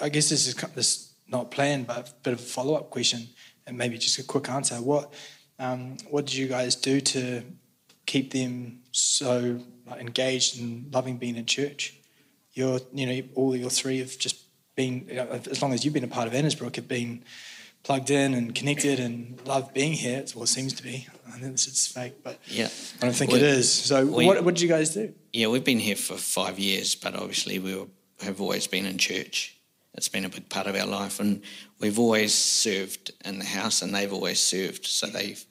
I 0.00 0.08
guess 0.08 0.28
this 0.28 0.46
is 0.46 0.54
this 0.74 1.14
not 1.28 1.50
planned, 1.50 1.86
but 1.86 2.08
a 2.08 2.12
bit 2.22 2.32
of 2.34 2.40
a 2.40 2.42
follow 2.42 2.74
up 2.74 2.90
question 2.90 3.28
and 3.66 3.76
maybe 3.76 3.98
just 3.98 4.18
a 4.18 4.24
quick 4.24 4.48
answer. 4.48 4.76
What 4.76 5.12
um, 5.58 5.96
what 6.10 6.26
did 6.26 6.34
you 6.34 6.48
guys 6.48 6.74
do 6.76 7.00
to 7.00 7.42
keep 8.04 8.32
them 8.32 8.80
so 8.92 9.58
engaged 9.98 10.60
and 10.60 10.92
loving 10.92 11.16
being 11.16 11.36
in 11.36 11.46
church? 11.46 11.94
You're, 12.52 12.80
you 12.92 13.06
know, 13.06 13.28
all 13.34 13.56
your 13.56 13.70
three 13.70 13.98
have 13.98 14.16
just 14.18 14.36
been, 14.76 15.06
you 15.08 15.16
know, 15.16 15.40
as 15.50 15.60
long 15.60 15.72
as 15.72 15.84
you've 15.84 15.94
been 15.94 16.04
a 16.04 16.08
part 16.08 16.26
of 16.26 16.32
Annesbrook, 16.32 16.76
have 16.76 16.88
been 16.88 17.24
plugged 17.86 18.10
in 18.10 18.34
and 18.34 18.52
connected 18.52 18.98
and 18.98 19.40
love 19.46 19.72
being 19.72 19.92
here. 19.92 20.18
It's 20.18 20.34
what 20.34 20.44
it 20.44 20.52
seems 20.52 20.72
to 20.72 20.82
be. 20.82 21.06
I 21.28 21.38
think 21.38 21.52
it's 21.52 21.86
fake, 21.86 22.14
but 22.24 22.40
yeah, 22.46 22.68
I 23.00 23.06
don't 23.06 23.14
think 23.14 23.30
we, 23.30 23.38
it 23.38 23.44
is. 23.44 23.72
So, 23.72 24.04
we, 24.04 24.26
what, 24.26 24.42
what 24.42 24.54
did 24.54 24.60
you 24.60 24.68
guys 24.68 24.92
do? 24.92 25.14
Yeah, 25.32 25.46
we've 25.48 25.62
been 25.62 25.78
here 25.78 25.94
for 25.94 26.16
five 26.16 26.58
years, 26.58 26.96
but 26.96 27.14
obviously 27.14 27.60
we 27.60 27.76
were, 27.76 27.86
have 28.22 28.40
always 28.40 28.66
been 28.66 28.86
in 28.86 28.98
church. 28.98 29.56
It's 29.94 30.08
been 30.08 30.24
a 30.24 30.28
big 30.28 30.48
part 30.48 30.66
of 30.66 30.74
our 30.74 30.86
life, 30.86 31.20
and 31.20 31.42
we've 31.78 31.98
always 31.98 32.34
served 32.34 33.12
in 33.24 33.38
the 33.38 33.44
house, 33.44 33.82
and 33.82 33.94
they've 33.94 34.12
always 34.12 34.40
served. 34.40 34.84
So 34.84 35.06
they've, 35.06 35.42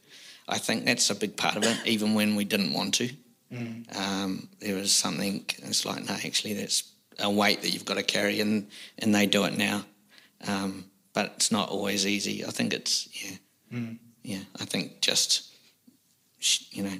I 0.50 0.58
think 0.58 0.86
that's 0.86 1.10
a 1.10 1.16
big 1.16 1.38
part 1.38 1.56
of 1.56 1.64
it. 1.64 1.78
Even 1.86 2.16
when 2.16 2.36
we 2.36 2.44
didn't 2.44 2.74
want 2.74 2.96
to, 2.96 3.10
mm. 3.52 3.98
um, 3.98 4.50
there 4.60 4.76
was 4.76 4.92
something. 4.92 5.46
It's 5.64 5.86
like 5.86 6.04
no, 6.06 6.14
actually, 6.14 6.54
that's 6.56 6.84
a 7.18 7.30
weight 7.30 7.62
that 7.62 7.70
you've 7.70 7.86
got 7.86 7.96
to 7.96 8.04
carry, 8.04 8.42
and 8.42 8.68
and 9.00 9.16
they 9.16 9.26
do 9.26 9.46
it 9.46 9.58
now. 9.58 9.86
Um, 10.46 10.86
but 11.16 11.32
it's 11.38 11.52
not 11.52 11.70
always 11.70 12.06
easy. 12.06 12.46
I 12.46 12.52
think 12.52 12.74
it's 12.74 13.08
yeah, 13.14 13.38
mm. 13.74 13.98
yeah. 14.22 14.42
I 14.62 14.66
think 14.66 15.02
just 15.02 15.52
you 16.72 16.84
know, 16.84 16.98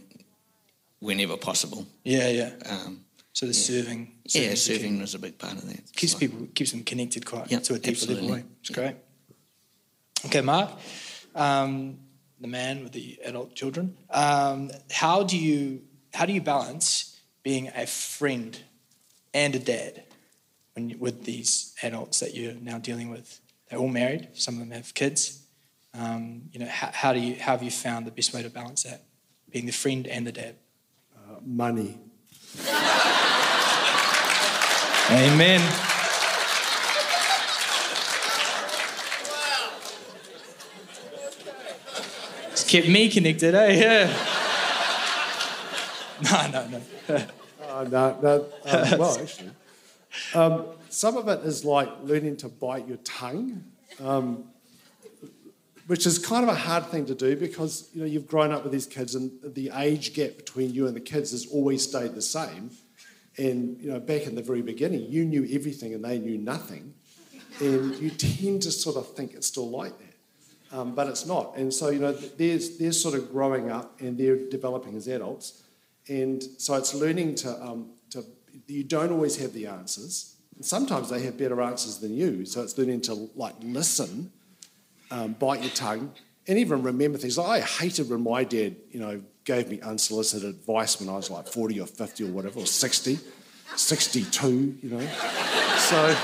whenever 1.00 1.38
possible. 1.38 1.86
Yeah, 2.04 2.30
yeah. 2.30 2.52
Um, 2.68 3.02
so 3.34 3.46
the 3.46 3.52
yeah. 3.52 3.82
serving, 3.82 4.12
serving, 4.26 4.50
yeah, 4.50 4.56
serving 4.56 5.02
was 5.02 5.14
a 5.14 5.20
big 5.20 5.38
part 5.38 5.54
of 5.54 5.68
that. 5.68 5.94
Keeps 5.96 6.16
people 6.16 6.48
keeps 6.56 6.72
them 6.72 6.84
connected 6.84 7.26
quite 7.26 7.52
yep, 7.52 7.62
to 7.64 7.76
a 7.76 7.80
deeper 7.80 8.14
level. 8.14 8.36
It's 8.62 8.70
yep. 8.70 8.76
great. 8.76 8.96
Okay, 10.28 10.42
Mark, 10.42 10.72
um, 11.36 12.00
the 12.40 12.48
man 12.48 12.84
with 12.84 12.94
the 12.94 13.20
adult 13.26 13.54
children. 13.54 13.98
Um, 14.10 14.72
how 14.90 15.24
do 15.24 15.38
you 15.38 15.82
how 16.14 16.26
do 16.26 16.32
you 16.32 16.42
balance 16.42 17.20
being 17.44 17.68
a 17.76 17.86
friend 17.86 18.58
and 19.34 19.54
a 19.56 19.60
dad 19.60 20.04
when 20.74 20.98
with 21.00 21.26
these 21.26 21.76
adults 21.84 22.22
that 22.22 22.34
you're 22.34 22.54
now 22.54 22.78
dealing 22.78 23.10
with? 23.10 23.42
They're 23.70 23.80
all 23.80 23.88
married. 23.88 24.30
Some 24.34 24.56
of 24.56 24.60
them 24.62 24.72
have 24.72 24.94
kids. 24.94 25.46
Um, 25.94 26.50
you 26.52 26.60
know, 26.60 26.68
how, 26.68 26.90
how, 26.94 27.14
do 27.14 27.20
you 27.20 27.36
how 27.36 27.52
have 27.54 27.64
you 27.64 27.72
found 27.72 28.06
the 28.06 28.12
best 28.12 28.34
way 28.34 28.44
to 28.44 28.50
balance 28.50 28.84
that, 28.84 29.06
being 29.50 29.66
the 29.66 29.72
friend 29.72 30.08
and 30.08 30.28
the 30.28 30.32
dad? 30.32 30.56
Uh, 31.16 31.40
money. 31.42 31.98
Amen. 35.12 35.62
It's 42.52 42.64
kept 42.64 42.88
me 42.88 43.10
connected, 43.10 43.56
eh? 43.56 43.74
Yeah. 43.74 44.32
No, 46.22 46.48
no, 46.50 46.68
no. 46.68 46.82
uh, 47.62 47.84
no, 47.92 48.18
no. 48.22 48.36
Um, 48.64 49.00
well, 49.00 49.20
actually, 49.20 49.52
um, 50.34 50.66
some 50.90 51.18
of 51.18 51.28
it 51.28 51.46
is 51.46 51.66
like 51.66 51.90
learning 52.04 52.38
to 52.38 52.50
bite 52.50 52.88
your 52.88 52.98
tongue, 52.98 53.64
um, 54.02 54.46
which 55.88 56.06
is 56.06 56.18
kind 56.18 56.44
of 56.44 56.50
a 56.50 56.58
hard 56.58 56.86
thing 56.88 57.06
to 57.06 57.16
do 57.16 57.36
because 57.36 57.90
you 57.94 58.02
know 58.02 58.08
you've 58.08 58.28
grown 58.28 58.52
up 58.52 58.64
with 58.64 58.72
these 58.72 58.86
kids, 58.86 59.16
and 59.16 59.32
the 59.44 59.72
age 59.76 60.14
gap 60.14 60.38
between 60.38 60.74
you 60.74 60.88
and 60.88 60.96
the 60.96 61.02
kids 61.02 61.32
has 61.32 61.46
always 61.48 61.84
stayed 61.84 62.16
the 62.16 62.22
same. 62.22 62.72
And 63.38 63.80
you 63.82 63.92
know, 63.92 64.00
back 64.00 64.24
in 64.24 64.36
the 64.36 64.42
very 64.42 64.62
beginning, 64.62 65.12
you 65.12 65.26
knew 65.26 65.46
everything 65.52 65.94
and 65.94 66.04
they 66.04 66.18
knew 66.18 66.38
nothing, 66.38 66.94
and 67.60 67.96
you 67.96 68.10
tend 68.10 68.62
to 68.64 68.72
sort 68.72 68.96
of 68.96 69.14
think 69.16 69.34
it's 69.34 69.48
still 69.48 69.70
like 69.70 69.94
that, 70.00 70.78
um, 70.78 70.96
but 70.96 71.08
it's 71.08 71.26
not. 71.26 71.58
And 71.58 71.74
so 71.74 71.90
you 71.90 72.00
know, 72.00 72.14
they're 72.14 72.60
they're 72.80 72.92
sort 72.94 73.16
of 73.16 73.32
growing 73.32 73.70
up 73.70 74.00
and 74.00 74.18
they're 74.18 74.50
developing 74.50 74.96
as 74.96 75.08
adults, 75.08 75.64
and 76.08 76.42
so 76.58 76.76
it's 76.76 76.94
learning 76.94 77.36
to 77.36 77.62
um, 77.62 77.90
you 78.68 78.84
don't 78.84 79.12
always 79.12 79.38
have 79.38 79.54
the 79.54 79.68
answers. 79.68 80.36
And 80.56 80.66
sometimes 80.66 81.10
they 81.10 81.24
have 81.24 81.38
better 81.38 81.62
answers 81.62 81.98
than 81.98 82.16
you, 82.16 82.46
so 82.46 82.62
it's 82.62 82.78
learning 82.78 83.02
to 83.02 83.30
like 83.36 83.56
listen 83.62 84.32
um, 85.12 85.34
bite 85.34 85.62
your 85.62 85.72
tongue, 85.72 86.12
and 86.48 86.60
even 86.60 86.84
remember 86.84 87.18
things. 87.18 87.38
Like 87.38 87.64
I 87.64 87.66
hated 87.66 88.10
when 88.10 88.22
my 88.22 88.44
dad, 88.44 88.76
you 88.92 89.00
know, 89.00 89.22
gave 89.44 89.70
me 89.70 89.80
unsolicited 89.82 90.50
advice 90.50 91.00
when 91.00 91.10
I 91.10 91.14
was 91.14 91.30
like 91.30 91.48
40 91.48 91.80
or 91.80 91.88
50 91.88 92.24
or 92.24 92.32
whatever, 92.32 92.60
or 92.60 92.66
60, 92.66 93.20
62, 93.76 94.78
you 94.82 94.90
know. 94.90 95.08
So 95.78 96.18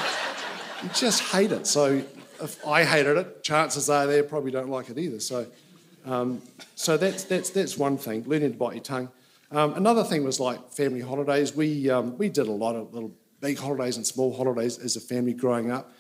you 0.84 0.90
just 0.94 1.22
hate 1.32 1.52
it. 1.52 1.68
So 1.68 2.04
if 2.42 2.66
I 2.66 2.84
hated 2.84 3.18
it, 3.18 3.44
chances 3.44 3.90
are 3.90 4.08
they 4.08 4.22
probably 4.24 4.52
don't 4.52 4.70
like 4.70 4.90
it 4.90 4.98
either. 4.98 5.20
So, 5.20 5.46
um, 6.06 6.42
so 6.76 6.98
that's, 6.98 7.24
that's, 7.26 7.52
that's 7.52 7.78
one 7.78 7.98
thing, 7.98 8.24
learning 8.26 8.54
to 8.54 8.58
bite 8.58 8.74
your 8.74 8.84
tongue. 8.84 9.10
Um, 9.52 9.74
another 9.74 10.04
thing 10.04 10.24
was 10.24 10.40
like 10.40 10.72
family 10.72 11.02
holidays. 11.02 11.54
We, 11.54 11.90
um, 11.90 12.18
we 12.18 12.30
did 12.30 12.48
a 12.48 12.52
lot 12.52 12.76
of 12.76 12.94
little 12.94 13.12
big 13.42 13.60
holidays 13.60 13.98
and 13.98 14.08
small 14.08 14.36
holidays 14.36 14.78
as 14.80 14.96
a 14.96 15.02
family 15.02 15.34
growing 15.34 15.72
up. 15.72 15.94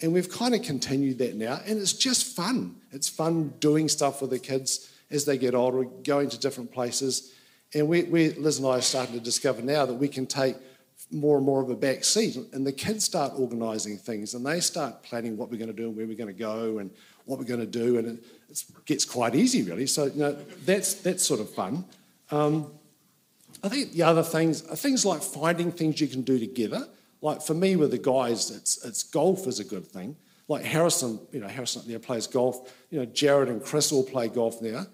And 0.00 0.12
we've 0.12 0.30
kind 0.30 0.54
of 0.54 0.62
continued 0.62 1.18
that 1.18 1.34
now. 1.34 1.60
And 1.66 1.78
it's 1.78 1.94
just 1.94 2.36
fun. 2.36 2.76
It's 2.92 3.08
fun 3.08 3.54
doing 3.60 3.88
stuff 3.88 4.20
with 4.20 4.30
the 4.30 4.38
kids 4.38 4.92
as 5.10 5.24
they 5.24 5.38
get 5.38 5.54
older, 5.54 5.84
going 5.84 6.28
to 6.28 6.38
different 6.38 6.70
places. 6.70 7.32
And 7.74 7.88
we, 7.88 8.02
we 8.04 8.30
Liz 8.34 8.58
and 8.58 8.66
I 8.66 8.76
are 8.76 8.80
starting 8.80 9.14
to 9.14 9.20
discover 9.20 9.62
now 9.62 9.86
that 9.86 9.94
we 9.94 10.08
can 10.08 10.26
take 10.26 10.56
more 11.10 11.38
and 11.38 11.46
more 11.46 11.62
of 11.62 11.70
a 11.70 11.74
back 11.74 12.04
seat. 12.04 12.36
And 12.52 12.66
the 12.66 12.72
kids 12.72 13.04
start 13.04 13.32
organising 13.36 13.96
things 13.96 14.34
and 14.34 14.44
they 14.44 14.60
start 14.60 15.02
planning 15.02 15.36
what 15.36 15.50
we're 15.50 15.58
going 15.58 15.74
to 15.74 15.76
do 15.76 15.88
and 15.88 15.96
where 15.96 16.06
we're 16.06 16.16
going 16.16 16.32
to 16.32 16.38
go 16.38 16.78
and 16.78 16.90
what 17.24 17.38
we're 17.38 17.46
going 17.46 17.60
to 17.60 17.66
do. 17.66 17.98
And 17.98 18.18
it 18.50 18.64
gets 18.84 19.04
quite 19.06 19.34
easy, 19.34 19.62
really. 19.62 19.86
So, 19.86 20.04
you 20.04 20.20
know, 20.20 20.36
that's, 20.64 20.94
that's 20.94 21.24
sort 21.24 21.40
of 21.40 21.50
fun. 21.50 21.84
Um, 22.30 22.70
I 23.62 23.68
think 23.68 23.92
the 23.92 24.02
other 24.02 24.22
things 24.22 24.66
are 24.66 24.76
things 24.76 25.04
like 25.04 25.22
finding 25.22 25.72
things 25.72 26.00
you 26.00 26.08
can 26.08 26.22
do 26.22 26.38
together. 26.38 26.88
Like 27.20 27.42
for 27.42 27.54
me 27.54 27.76
with 27.76 27.90
the 27.90 27.98
guys, 27.98 28.50
it's, 28.50 28.84
it's 28.84 29.02
golf 29.02 29.46
is 29.46 29.58
a 29.58 29.64
good 29.64 29.86
thing. 29.86 30.16
Like 30.46 30.64
Harrison, 30.64 31.20
you 31.32 31.40
know, 31.40 31.48
Harrison 31.48 31.82
there 31.86 31.98
plays 31.98 32.26
golf. 32.26 32.72
You 32.90 33.00
know, 33.00 33.04
Jared 33.04 33.48
and 33.48 33.62
Chris 33.62 33.92
all 33.92 34.04
play 34.04 34.28
golf 34.28 34.60
there. 34.60 34.86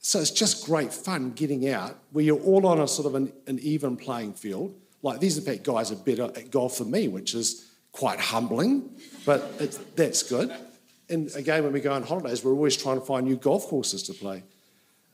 So 0.00 0.20
it's 0.20 0.30
just 0.30 0.66
great 0.66 0.92
fun 0.92 1.32
getting 1.32 1.68
out 1.68 1.98
where 2.12 2.24
you're 2.24 2.40
all 2.40 2.66
on 2.66 2.80
a 2.80 2.88
sort 2.88 3.06
of 3.06 3.14
an, 3.14 3.32
an 3.46 3.58
even 3.60 3.96
playing 3.96 4.34
field. 4.34 4.74
Like 5.02 5.20
these, 5.20 5.38
in 5.38 5.44
fact, 5.44 5.64
guys 5.64 5.90
are 5.92 5.96
better 5.96 6.24
at 6.24 6.50
golf 6.50 6.78
than 6.78 6.90
me, 6.90 7.08
which 7.08 7.34
is 7.34 7.70
quite 7.92 8.20
humbling, 8.20 8.90
but 9.24 9.58
that's 9.96 10.22
good. 10.22 10.54
And 11.08 11.34
again, 11.34 11.64
when 11.64 11.72
we 11.72 11.80
go 11.80 11.92
on 11.92 12.02
holidays, 12.02 12.44
we're 12.44 12.52
always 12.52 12.76
trying 12.76 13.00
to 13.00 13.04
find 13.04 13.26
new 13.26 13.36
golf 13.36 13.66
courses 13.66 14.02
to 14.04 14.12
play. 14.12 14.42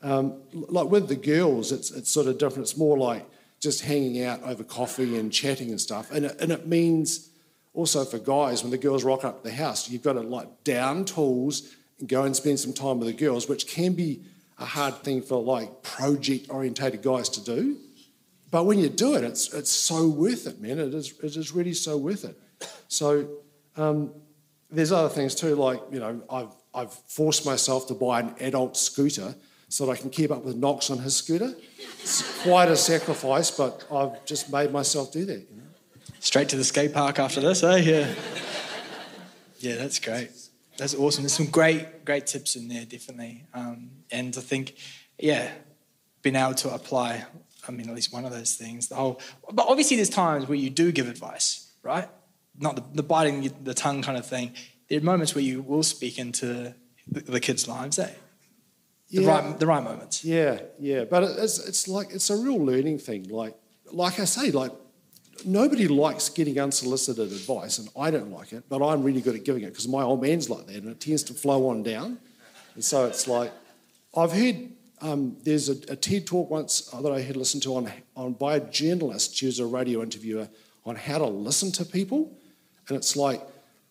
Um, 0.01 0.41
like 0.51 0.87
with 0.87 1.07
the 1.07 1.15
girls, 1.15 1.71
it's, 1.71 1.91
it's 1.91 2.11
sort 2.11 2.27
of 2.27 2.37
different. 2.37 2.67
It's 2.67 2.77
more 2.77 2.97
like 2.97 3.25
just 3.59 3.83
hanging 3.83 4.23
out 4.23 4.43
over 4.43 4.63
coffee 4.63 5.17
and 5.17 5.31
chatting 5.31 5.69
and 5.69 5.81
stuff. 5.81 6.11
And 6.11 6.25
it, 6.25 6.39
and 6.39 6.51
it 6.51 6.67
means 6.67 7.29
also 7.73 8.05
for 8.05 8.19
guys, 8.19 8.61
when 8.61 8.71
the 8.71 8.77
girls 8.77 9.03
rock 9.03 9.23
up 9.23 9.43
the 9.43 9.51
house, 9.51 9.89
you've 9.89 10.03
got 10.03 10.13
to 10.13 10.21
like 10.21 10.63
down 10.63 11.05
tools 11.05 11.75
and 11.99 12.07
go 12.07 12.23
and 12.23 12.35
spend 12.35 12.59
some 12.59 12.73
time 12.73 12.99
with 12.99 13.07
the 13.07 13.13
girls, 13.13 13.49
which 13.49 13.67
can 13.67 13.93
be 13.93 14.21
a 14.59 14.65
hard 14.65 14.95
thing 15.03 15.21
for 15.21 15.41
like 15.41 15.81
project 15.83 16.49
orientated 16.49 17.01
guys 17.01 17.29
to 17.29 17.43
do. 17.43 17.77
But 18.51 18.65
when 18.65 18.79
you 18.79 18.89
do 18.89 19.15
it, 19.15 19.23
it's, 19.23 19.53
it's 19.53 19.71
so 19.71 20.07
worth 20.07 20.47
it, 20.47 20.61
man. 20.61 20.79
It 20.79 20.93
is, 20.93 21.13
it 21.21 21.35
is 21.35 21.51
really 21.51 21.73
so 21.73 21.97
worth 21.97 22.23
it. 22.23 22.37
So 22.87 23.27
um, 23.75 24.13
there's 24.69 24.91
other 24.91 25.09
things 25.09 25.35
too, 25.35 25.55
like, 25.55 25.81
you 25.91 25.99
know, 25.99 26.21
I've, 26.29 26.53
I've 26.73 26.93
forced 26.93 27.45
myself 27.45 27.87
to 27.87 27.93
buy 27.93 28.21
an 28.21 28.35
adult 28.39 28.77
scooter 28.77 29.35
so 29.69 29.85
that 29.85 29.93
I 29.93 29.95
can 29.95 30.09
keep 30.09 30.31
up 30.31 30.43
with 30.43 30.55
Knox 30.55 30.89
on 30.89 30.99
his 30.99 31.15
scooter. 31.15 31.55
It's 32.01 32.43
quite 32.43 32.69
a 32.69 32.75
sacrifice, 32.75 33.51
but 33.51 33.83
I've 33.91 34.23
just 34.25 34.51
made 34.51 34.71
myself 34.71 35.11
do 35.11 35.25
that. 35.25 35.39
You 35.49 35.57
know? 35.57 35.63
Straight 36.19 36.49
to 36.49 36.55
the 36.55 36.63
skate 36.63 36.93
park 36.93 37.19
after 37.19 37.41
this, 37.41 37.63
eh? 37.63 37.77
Yeah. 37.77 38.13
Yeah, 39.59 39.75
that's 39.75 39.99
great. 39.99 40.29
That's 40.77 40.93
awesome. 40.93 41.23
There's 41.23 41.33
some 41.33 41.47
great, 41.47 42.05
great 42.05 42.27
tips 42.27 42.55
in 42.55 42.67
there, 42.67 42.85
definitely. 42.85 43.45
Um, 43.53 43.89
and 44.11 44.35
I 44.37 44.41
think, 44.41 44.75
yeah, 45.17 45.51
being 46.21 46.35
able 46.35 46.53
to 46.55 46.73
apply, 46.73 47.25
I 47.67 47.71
mean, 47.71 47.89
at 47.89 47.95
least 47.95 48.13
one 48.13 48.25
of 48.25 48.31
those 48.31 48.55
things. 48.55 48.89
The 48.89 48.95
whole, 48.95 49.21
but 49.51 49.65
obviously, 49.67 49.95
there's 49.95 50.09
times 50.09 50.47
where 50.47 50.57
you 50.57 50.69
do 50.69 50.91
give 50.91 51.07
advice, 51.07 51.71
right? 51.81 52.07
Not 52.59 52.75
the, 52.75 52.83
the 52.95 53.03
biting 53.03 53.51
the 53.63 53.73
tongue 53.73 54.01
kind 54.01 54.17
of 54.17 54.25
thing. 54.25 54.53
There 54.89 54.99
are 54.99 55.03
moments 55.03 55.33
where 55.33 55.43
you 55.43 55.61
will 55.61 55.83
speak 55.83 56.19
into 56.19 56.75
the, 57.07 57.21
the 57.21 57.39
kids' 57.39 57.67
lives, 57.67 57.97
eh? 57.97 58.11
The 59.15 59.23
yeah. 59.23 59.29
right 59.29 59.59
the 59.59 59.67
right 59.67 59.83
moments. 59.83 60.23
Yeah, 60.23 60.59
yeah. 60.79 61.05
But 61.05 61.23
it's 61.23 61.59
it's 61.59 61.87
like 61.87 62.11
it's 62.11 62.29
a 62.29 62.35
real 62.35 62.57
learning 62.57 62.99
thing. 62.99 63.29
Like 63.29 63.55
like 63.91 64.19
I 64.19 64.25
say, 64.25 64.51
like 64.51 64.71
nobody 65.45 65.87
likes 65.87 66.29
getting 66.29 66.59
unsolicited 66.59 67.31
advice, 67.31 67.77
and 67.79 67.89
I 67.97 68.11
don't 68.11 68.31
like 68.31 68.53
it, 68.53 68.65
but 68.69 68.85
I'm 68.85 69.03
really 69.03 69.21
good 69.21 69.35
at 69.35 69.43
giving 69.43 69.63
it 69.63 69.69
because 69.69 69.87
my 69.87 70.03
old 70.03 70.21
man's 70.21 70.49
like 70.49 70.67
that, 70.67 70.75
and 70.75 70.89
it 70.89 70.99
tends 70.99 71.23
to 71.23 71.33
flow 71.33 71.69
on 71.69 71.83
down. 71.83 72.19
And 72.75 72.83
so 72.83 73.05
it's 73.05 73.27
like 73.27 73.51
I've 74.15 74.31
heard 74.31 74.69
um, 75.01 75.37
there's 75.43 75.69
a, 75.69 75.73
a, 75.89 75.95
TED 75.95 76.25
talk 76.25 76.49
once 76.49 76.81
that 76.91 77.11
I 77.11 77.21
had 77.21 77.35
listened 77.35 77.63
to 77.63 77.75
on, 77.75 77.91
on 78.15 78.33
by 78.33 78.55
a 78.55 78.59
journalist. 78.59 79.35
She 79.35 79.45
was 79.45 79.59
a 79.59 79.65
radio 79.65 80.01
interviewer 80.01 80.47
on 80.85 80.95
how 80.95 81.17
to 81.17 81.25
listen 81.25 81.71
to 81.73 81.85
people, 81.85 82.37
and 82.87 82.97
it's 82.97 83.15
like, 83.15 83.41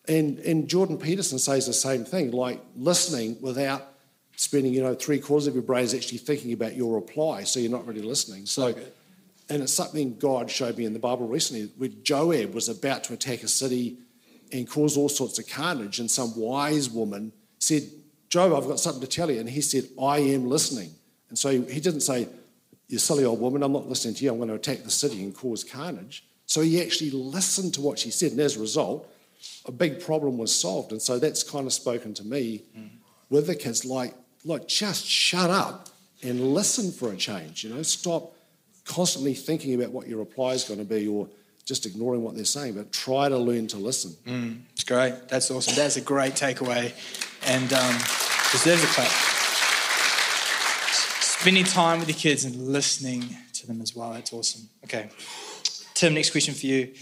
and 0.07 0.39
and 0.39 0.67
Jordan 0.67 0.97
Peterson 0.97 1.39
says 1.39 1.67
the 1.67 1.73
same 1.73 2.05
thing, 2.05 2.31
like 2.31 2.61
listening 2.75 3.37
without 3.41 3.94
spending, 4.35 4.73
you 4.73 4.81
know, 4.81 4.93
three 4.93 5.19
quarters 5.19 5.47
of 5.47 5.53
your 5.53 5.63
brain 5.63 5.83
is 5.83 5.93
actually 5.93 6.19
thinking 6.19 6.53
about 6.53 6.75
your 6.75 6.95
reply, 6.95 7.43
so 7.43 7.59
you're 7.59 7.71
not 7.71 7.85
really 7.87 8.01
listening. 8.01 8.45
So, 8.45 8.67
okay. 8.67 8.85
and 9.49 9.63
it's 9.63 9.73
something 9.73 10.17
God 10.17 10.49
showed 10.49 10.77
me 10.77 10.85
in 10.85 10.93
the 10.93 10.99
Bible 10.99 11.27
recently, 11.27 11.71
where 11.77 11.89
Joab 11.89 12.53
was 12.53 12.69
about 12.69 13.03
to 13.05 13.13
attack 13.13 13.43
a 13.43 13.47
city 13.47 13.97
and 14.51 14.69
cause 14.69 14.97
all 14.97 15.09
sorts 15.09 15.39
of 15.39 15.47
carnage, 15.47 15.99
and 15.99 16.09
some 16.09 16.37
wise 16.37 16.89
woman 16.89 17.31
said, 17.59 17.83
Job, 18.29 18.53
I've 18.53 18.67
got 18.67 18.79
something 18.79 19.01
to 19.01 19.07
tell 19.07 19.31
you. 19.31 19.39
And 19.39 19.49
he 19.49 19.61
said, 19.61 19.85
I 20.01 20.19
am 20.19 20.47
listening. 20.49 20.91
And 21.29 21.37
so 21.37 21.49
he, 21.49 21.79
didn't 21.79 22.01
say, 22.01 22.27
You 22.87 22.97
silly 22.97 23.23
old 23.25 23.39
woman, 23.39 23.63
I'm 23.63 23.73
not 23.73 23.87
listening 23.87 24.15
to 24.15 24.25
you, 24.25 24.31
I'm 24.31 24.37
going 24.37 24.49
to 24.49 24.55
attack 24.55 24.83
the 24.83 24.91
city 24.91 25.23
and 25.23 25.35
cause 25.35 25.63
carnage. 25.63 26.25
So 26.45 26.61
he 26.61 26.81
actually 26.81 27.11
listened 27.11 27.73
to 27.75 27.81
what 27.81 27.97
she 27.97 28.11
said, 28.11 28.31
and 28.31 28.39
as 28.41 28.55
a 28.55 28.59
result, 28.59 29.09
a 29.65 29.71
big 29.71 29.99
problem 29.99 30.37
was 30.37 30.53
solved. 30.53 30.91
And 30.91 31.01
so 31.01 31.17
that's 31.17 31.43
kind 31.43 31.65
of 31.65 31.73
spoken 31.73 32.13
to 32.15 32.23
me 32.23 32.63
mm. 32.77 32.89
with 33.29 33.47
the 33.47 33.55
kids 33.55 33.85
like, 33.85 34.13
look, 34.45 34.67
just 34.67 35.05
shut 35.05 35.49
up 35.49 35.89
and 36.23 36.53
listen 36.53 36.91
for 36.91 37.11
a 37.11 37.17
change. 37.17 37.63
You 37.63 37.73
know, 37.73 37.81
stop 37.81 38.33
constantly 38.85 39.33
thinking 39.33 39.73
about 39.73 39.91
what 39.91 40.07
your 40.07 40.19
reply 40.19 40.51
is 40.51 40.63
going 40.63 40.79
to 40.79 40.85
be 40.85 41.07
or 41.07 41.27
just 41.65 41.85
ignoring 41.87 42.21
what 42.21 42.35
they're 42.35 42.45
saying, 42.45 42.75
but 42.75 42.91
try 42.91 43.27
to 43.27 43.37
learn 43.37 43.65
to 43.67 43.77
listen. 43.77 44.15
Mm, 44.25 44.59
it's 44.73 44.83
great. 44.83 45.27
That's 45.27 45.49
awesome. 45.49 45.75
That's 45.75 45.97
a 45.97 46.01
great 46.01 46.33
takeaway 46.33 46.93
and 47.47 47.73
um, 47.73 47.95
deserves 48.51 48.83
a 48.83 48.87
clap. 48.87 49.09
Spending 51.21 51.63
time 51.63 51.99
with 51.99 52.07
your 52.07 52.17
kids 52.17 52.45
and 52.45 52.55
listening 52.55 53.23
to 53.53 53.67
them 53.67 53.81
as 53.81 53.95
well. 53.95 54.13
That's 54.13 54.31
awesome. 54.31 54.69
Okay. 54.83 55.09
Tim, 55.95 56.13
next 56.13 56.29
question 56.29 56.53
for 56.53 56.67
you. 56.67 56.93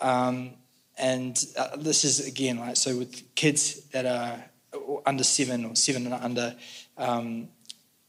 Um, 0.00 0.52
and 0.96 1.44
uh, 1.58 1.76
this 1.76 2.04
is 2.04 2.26
again, 2.26 2.60
right? 2.60 2.78
So 2.78 2.96
with 2.96 3.34
kids 3.34 3.80
that 3.88 4.06
are 4.06 4.44
under 5.06 5.24
seven 5.24 5.64
or 5.64 5.76
seven 5.76 6.06
and 6.06 6.14
under, 6.14 6.56
um, 6.96 7.48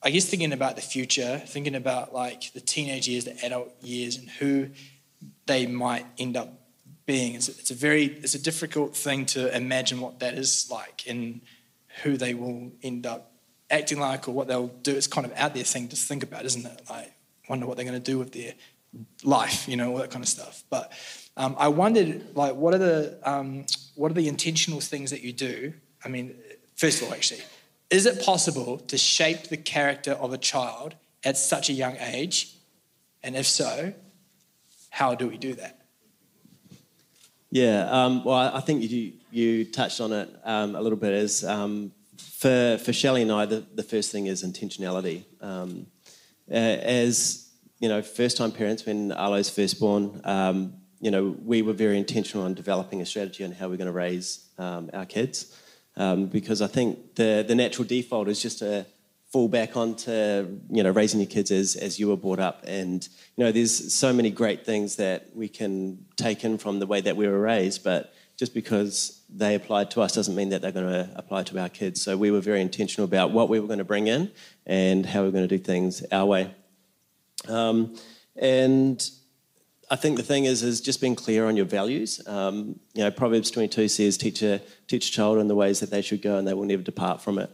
I 0.01 0.11
guess 0.11 0.25
thinking 0.25 0.53
about 0.53 0.75
the 0.75 0.81
future, 0.81 1.41
thinking 1.45 1.75
about 1.75 2.13
like 2.13 2.53
the 2.53 2.61
teenage 2.61 3.07
years, 3.07 3.25
the 3.25 3.37
adult 3.43 3.73
years, 3.81 4.17
and 4.17 4.29
who 4.29 4.69
they 5.45 5.65
might 5.65 6.05
end 6.17 6.37
up 6.37 6.53
being. 7.05 7.35
It's, 7.35 7.49
it's 7.49 7.71
a 7.71 7.75
very, 7.75 8.05
it's 8.05 8.35
a 8.35 8.41
difficult 8.41 8.95
thing 8.95 9.25
to 9.27 9.55
imagine 9.55 9.99
what 9.99 10.19
that 10.19 10.35
is 10.35 10.69
like 10.71 11.03
and 11.07 11.41
who 12.03 12.17
they 12.17 12.33
will 12.33 12.71
end 12.83 13.05
up 13.05 13.31
acting 13.69 13.99
like 13.99 14.27
or 14.27 14.31
what 14.31 14.47
they'll 14.47 14.67
do. 14.67 14.95
It's 14.95 15.07
kind 15.07 15.25
of 15.25 15.33
out 15.35 15.53
there 15.53 15.63
thing 15.63 15.87
to 15.89 15.95
think 15.95 16.23
about, 16.23 16.45
isn't 16.45 16.65
it? 16.65 16.81
Like, 16.89 17.13
wonder 17.49 17.65
what 17.65 17.77
they're 17.77 17.85
going 17.85 18.01
to 18.01 18.11
do 18.11 18.19
with 18.19 18.31
their 18.31 18.53
life, 19.23 19.67
you 19.67 19.77
know, 19.77 19.91
all 19.91 19.97
that 19.97 20.11
kind 20.11 20.23
of 20.23 20.29
stuff. 20.29 20.63
But 20.69 20.91
um, 21.37 21.55
I 21.57 21.67
wondered, 21.67 22.35
like, 22.35 22.55
what 22.55 22.73
are 22.73 22.77
the 22.77 23.19
um, 23.23 23.65
what 23.95 24.11
are 24.11 24.15
the 24.15 24.27
intentional 24.27 24.81
things 24.81 25.11
that 25.11 25.21
you 25.21 25.33
do? 25.33 25.73
I 26.03 26.09
mean, 26.09 26.35
first 26.75 27.01
of 27.01 27.07
all, 27.07 27.13
actually, 27.13 27.41
is 27.89 28.05
it 28.05 28.23
possible 28.23 28.77
to 28.77 28.97
shape 28.97 29.49
the 29.49 29.57
character 29.57 30.11
of 30.11 30.33
a 30.33 30.37
child 30.37 30.95
at 31.23 31.37
such 31.37 31.69
a 31.69 31.73
young 31.73 31.97
age? 31.97 32.55
And 33.23 33.35
if 33.35 33.47
so, 33.47 33.93
how 34.89 35.15
do 35.15 35.27
we 35.27 35.37
do 35.37 35.53
that? 35.55 35.81
Yeah, 37.51 37.87
um, 37.89 38.23
well, 38.23 38.51
I 38.53 38.59
think 38.59 38.89
you, 38.89 39.13
you 39.31 39.65
touched 39.65 40.01
on 40.01 40.11
it 40.11 40.29
um, 40.43 40.75
a 40.75 40.81
little 40.81 40.97
bit. 40.97 41.13
As 41.13 41.43
um, 41.43 41.91
for 42.17 42.77
for 42.83 42.91
Shelley 42.91 43.21
and 43.21 43.31
I, 43.31 43.45
the, 43.45 43.63
the 43.73 43.83
first 43.83 44.11
thing 44.11 44.25
is 44.25 44.43
intentionality. 44.43 45.23
Um, 45.41 45.87
as 46.49 47.49
you 47.79 47.87
know, 47.87 48.01
first 48.01 48.37
time 48.37 48.51
parents 48.51 48.85
when 48.85 49.11
Arlo's 49.11 49.49
first 49.49 49.79
born, 49.79 50.21
um, 50.25 50.73
you 50.99 51.11
know, 51.11 51.35
we 51.43 51.61
were 51.61 51.73
very 51.73 51.97
intentional 51.97 52.45
on 52.45 52.53
developing 52.53 53.01
a 53.01 53.05
strategy 53.05 53.43
on 53.45 53.51
how 53.51 53.69
we're 53.69 53.77
going 53.77 53.87
to 53.87 53.93
raise 53.93 54.49
um, 54.57 54.89
our 54.93 55.05
kids 55.05 55.55
um, 55.97 56.27
because 56.27 56.61
I 56.61 56.67
think 56.67 57.15
the, 57.15 57.43
the 57.47 57.55
natural 57.55 57.87
default 57.87 58.27
is 58.27 58.41
just 58.41 58.59
to 58.59 58.85
fall 59.31 59.47
back 59.47 59.75
onto 59.75 60.11
you 60.69 60.83
know 60.83 60.91
raising 60.91 61.19
your 61.19 61.27
kids 61.27 61.51
as, 61.51 61.75
as 61.75 61.99
you 61.99 62.07
were 62.07 62.15
brought 62.15 62.39
up 62.39 62.63
and 62.67 63.09
you 63.35 63.43
know 63.43 63.51
there's 63.51 63.93
so 63.93 64.13
many 64.13 64.29
great 64.29 64.65
things 64.65 64.95
that 64.95 65.29
we 65.35 65.49
can 65.49 66.05
take 66.15 66.45
in 66.45 66.57
from 66.57 66.79
the 66.79 66.85
way 66.85 67.01
that 67.01 67.17
we 67.17 67.27
were 67.27 67.41
raised 67.41 67.83
but 67.83 68.13
just 68.37 68.53
because 68.53 69.21
they 69.29 69.55
applied 69.55 69.91
to 69.91 70.01
us 70.01 70.13
doesn't 70.13 70.35
mean 70.35 70.49
that 70.49 70.61
they're 70.61 70.71
going 70.71 70.91
to 70.91 71.09
apply 71.15 71.43
to 71.43 71.59
our 71.59 71.69
kids. 71.69 72.01
So 72.01 72.17
we 72.17 72.31
were 72.31 72.41
very 72.41 72.61
intentional 72.61 73.05
about 73.05 73.31
what 73.31 73.49
we 73.49 73.59
were 73.59 73.67
going 73.67 73.79
to 73.79 73.85
bring 73.85 74.07
in 74.07 74.31
and 74.65 75.05
how 75.05 75.21
we 75.21 75.29
are 75.29 75.31
going 75.31 75.47
to 75.47 75.57
do 75.57 75.63
things 75.63 76.03
our 76.11 76.25
way. 76.25 76.53
Um, 77.47 77.95
and 78.35 79.09
I 79.89 79.95
think 79.95 80.17
the 80.17 80.23
thing 80.23 80.45
is, 80.45 80.63
is 80.63 80.81
just 80.81 80.99
being 80.99 81.15
clear 81.15 81.45
on 81.45 81.55
your 81.55 81.65
values. 81.65 82.25
Um, 82.27 82.79
you 82.93 83.03
know, 83.03 83.11
Proverbs 83.11 83.51
22 83.51 83.87
says, 83.87 84.17
teach 84.17 84.41
a, 84.41 84.61
teach 84.87 85.09
a 85.09 85.11
child 85.11 85.37
in 85.37 85.47
the 85.47 85.55
ways 85.55 85.79
that 85.79 85.91
they 85.91 86.01
should 86.01 86.21
go 86.21 86.37
and 86.37 86.47
they 86.47 86.53
will 86.53 86.65
never 86.65 86.81
depart 86.81 87.21
from 87.21 87.37
it. 87.37 87.51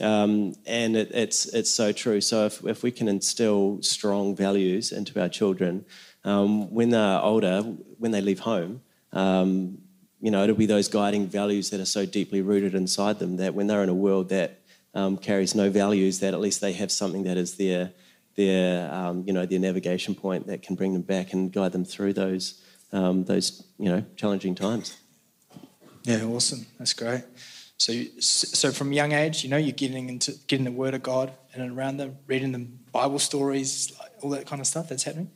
Um, 0.00 0.54
and 0.66 0.96
it, 0.96 1.10
it's, 1.12 1.46
it's 1.46 1.70
so 1.70 1.92
true. 1.92 2.20
So 2.20 2.46
if, 2.46 2.64
if 2.64 2.82
we 2.82 2.90
can 2.90 3.08
instill 3.08 3.82
strong 3.82 4.34
values 4.34 4.92
into 4.92 5.20
our 5.20 5.28
children, 5.28 5.84
um, 6.24 6.72
when 6.72 6.90
they're 6.90 7.20
older, 7.20 7.62
when 7.98 8.10
they 8.10 8.20
leave 8.20 8.40
home, 8.40 8.82
um, 9.12 9.78
you 10.20 10.30
know, 10.30 10.42
it'll 10.42 10.56
be 10.56 10.66
those 10.66 10.88
guiding 10.88 11.26
values 11.26 11.70
that 11.70 11.80
are 11.80 11.86
so 11.86 12.04
deeply 12.04 12.42
rooted 12.42 12.74
inside 12.74 13.18
them 13.18 13.36
that 13.36 13.54
when 13.54 13.68
they're 13.68 13.82
in 13.82 13.88
a 13.88 13.94
world 13.94 14.30
that 14.30 14.60
um, 14.94 15.16
carries 15.16 15.54
no 15.54 15.70
values, 15.70 16.20
that 16.20 16.34
at 16.34 16.40
least 16.40 16.60
they 16.60 16.72
have 16.72 16.90
something 16.90 17.22
that 17.22 17.36
is 17.36 17.54
their, 17.54 17.92
their, 18.38 18.90
um, 18.94 19.24
you 19.26 19.32
know, 19.32 19.44
their 19.44 19.58
navigation 19.58 20.14
point 20.14 20.46
that 20.46 20.62
can 20.62 20.76
bring 20.76 20.92
them 20.92 21.02
back 21.02 21.32
and 21.32 21.52
guide 21.52 21.72
them 21.72 21.84
through 21.84 22.12
those, 22.12 22.62
um, 22.92 23.24
those, 23.24 23.66
you 23.78 23.90
know, 23.90 24.04
challenging 24.14 24.54
times. 24.54 24.96
Yeah, 26.04 26.22
awesome. 26.22 26.64
That's 26.78 26.92
great. 26.94 27.24
So, 27.78 27.92
so 28.20 28.70
from 28.70 28.92
young 28.92 29.12
age, 29.12 29.42
you 29.42 29.50
know, 29.50 29.56
you're 29.56 29.72
getting 29.72 30.08
into 30.08 30.32
getting 30.46 30.64
the 30.64 30.72
Word 30.72 30.94
of 30.94 31.02
God 31.02 31.32
and 31.52 31.76
around 31.76 31.96
them, 31.96 32.16
reading 32.28 32.52
them 32.52 32.78
Bible 32.92 33.18
stories, 33.18 33.92
like 33.98 34.12
all 34.22 34.30
that 34.30 34.46
kind 34.46 34.60
of 34.60 34.66
stuff. 34.66 34.88
That's 34.88 35.02
happening. 35.02 35.30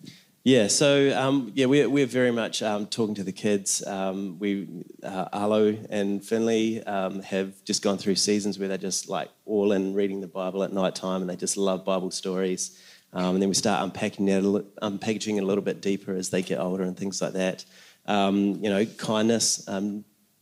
Yeah, 0.45 0.67
so 0.67 1.17
um, 1.17 1.53
yeah, 1.55 1.67
we're, 1.67 1.89
we're 1.89 2.07
very 2.07 2.33
much 2.33 2.63
um, 2.63 2.87
talking 2.87 3.15
to 3.17 3.23
the 3.23 3.33
kids. 3.33 3.85
Um, 3.87 4.41
we 4.41 4.67
uh, 5.03 5.27
Arlo 5.33 5.77
and 5.89 6.25
Finley 6.25 6.83
um, 6.85 7.23
have 7.23 7.63
just 7.65 7.83
gone 7.83 7.97
through 7.97 8.17
seasons 8.17 8.59
where 8.59 8.69
they're 8.69 8.79
just 8.79 9.09
like 9.09 9.31
all 9.45 9.71
in 9.71 9.95
reading 9.95 10.21
the 10.21 10.27
Bible 10.27 10.65
at 10.65 10.73
night 10.73 10.97
time, 10.97 11.21
and 11.21 11.31
they 11.31 11.37
just 11.37 11.57
love 11.57 11.85
Bible 11.85 12.11
stories. 12.11 12.77
Um, 13.13 13.35
and 13.35 13.43
then 13.43 13.49
we 13.49 13.55
start 13.55 13.83
unpacking 13.83 14.27
that, 14.27 14.43
unpackaging 14.83 15.37
it 15.37 15.43
a 15.43 15.47
little 15.47 15.63
bit 15.63 15.81
deeper 15.83 16.15
as 16.15 16.31
they 16.31 16.43
get 16.43 16.59
older 16.59 16.83
and 16.83 16.97
things 16.97 17.21
like 17.21 17.35
that. 17.35 17.65
Um, 18.07 18.63
you 18.63 18.71
know, 18.71 18.85
kindness, 18.87 19.69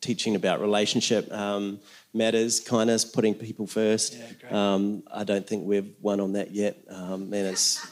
teaching 0.01 0.35
about 0.37 0.61
relationship 0.61 1.31
matters, 2.13 2.61
kindness, 2.61 3.05
putting 3.05 3.35
people 3.35 3.67
first. 3.67 4.17
Yeah, 4.51 4.91
I 5.13 5.25
don't 5.25 5.47
think 5.47 5.67
we've 5.67 5.95
won 6.01 6.21
on 6.21 6.33
that 6.33 6.53
yet, 6.53 6.79
and 6.89 7.35
it's 7.35 7.87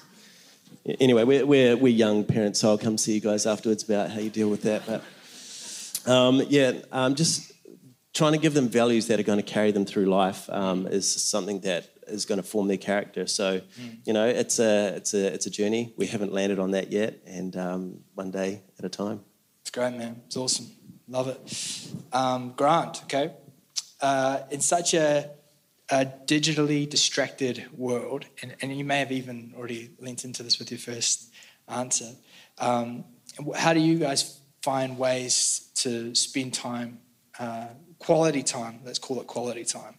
anyway, 1.00 1.24
we're, 1.24 1.46
we're, 1.46 1.76
we're 1.76 1.92
young 1.92 2.24
parents, 2.24 2.60
so 2.60 2.70
I'll 2.70 2.78
come 2.78 2.98
see 2.98 3.14
you 3.14 3.20
guys 3.20 3.46
afterwards 3.46 3.82
about 3.82 4.10
how 4.10 4.20
you 4.20 4.30
deal 4.30 4.48
with 4.48 4.62
that. 4.62 4.86
But 4.86 6.10
um, 6.10 6.42
yeah, 6.48 6.72
um, 6.92 7.14
just 7.14 7.52
trying 8.14 8.32
to 8.32 8.38
give 8.38 8.54
them 8.54 8.68
values 8.68 9.06
that 9.08 9.20
are 9.20 9.24
going 9.24 9.38
to 9.38 9.44
carry 9.44 9.70
them 9.70 9.84
through 9.84 10.06
life 10.06 10.48
um, 10.50 10.86
is 10.86 11.08
something 11.22 11.60
that 11.60 11.88
is 12.08 12.24
going 12.24 12.40
to 12.40 12.46
form 12.46 12.68
their 12.68 12.76
character. 12.76 13.26
So, 13.26 13.60
mm. 13.60 13.98
you 14.04 14.12
know, 14.12 14.26
it's 14.26 14.58
a 14.58 14.94
it's 14.96 15.14
a 15.14 15.32
it's 15.34 15.46
a 15.46 15.50
journey. 15.50 15.92
We 15.96 16.06
haven't 16.06 16.32
landed 16.32 16.58
on 16.58 16.72
that 16.72 16.92
yet, 16.92 17.20
and 17.26 17.56
um, 17.56 18.00
one 18.14 18.30
day 18.30 18.62
at 18.78 18.84
a 18.84 18.88
time. 18.88 19.20
It's 19.62 19.70
great, 19.70 19.94
man. 19.94 20.22
It's 20.26 20.36
awesome. 20.36 20.66
Love 21.08 21.28
it. 21.28 21.92
Um, 22.12 22.52
Grant, 22.56 23.02
okay. 23.04 23.32
Uh, 24.00 24.40
in 24.50 24.60
such 24.60 24.94
a 24.94 25.30
a 25.90 26.04
digitally 26.26 26.88
distracted 26.88 27.66
world, 27.76 28.26
and, 28.42 28.54
and 28.60 28.76
you 28.76 28.84
may 28.84 28.98
have 28.98 29.10
even 29.10 29.54
already 29.56 29.90
linked 29.98 30.24
into 30.24 30.42
this 30.42 30.58
with 30.58 30.70
your 30.70 30.78
first 30.78 31.32
answer. 31.66 32.10
Um, 32.58 33.04
how 33.56 33.72
do 33.72 33.80
you 33.80 33.98
guys 33.98 34.40
find 34.62 34.98
ways 34.98 35.70
to 35.76 36.14
spend 36.14 36.52
time, 36.52 36.98
uh, 37.38 37.68
quality 37.98 38.42
time, 38.42 38.80
let's 38.84 38.98
call 38.98 39.20
it 39.20 39.26
quality 39.26 39.64
time, 39.64 39.94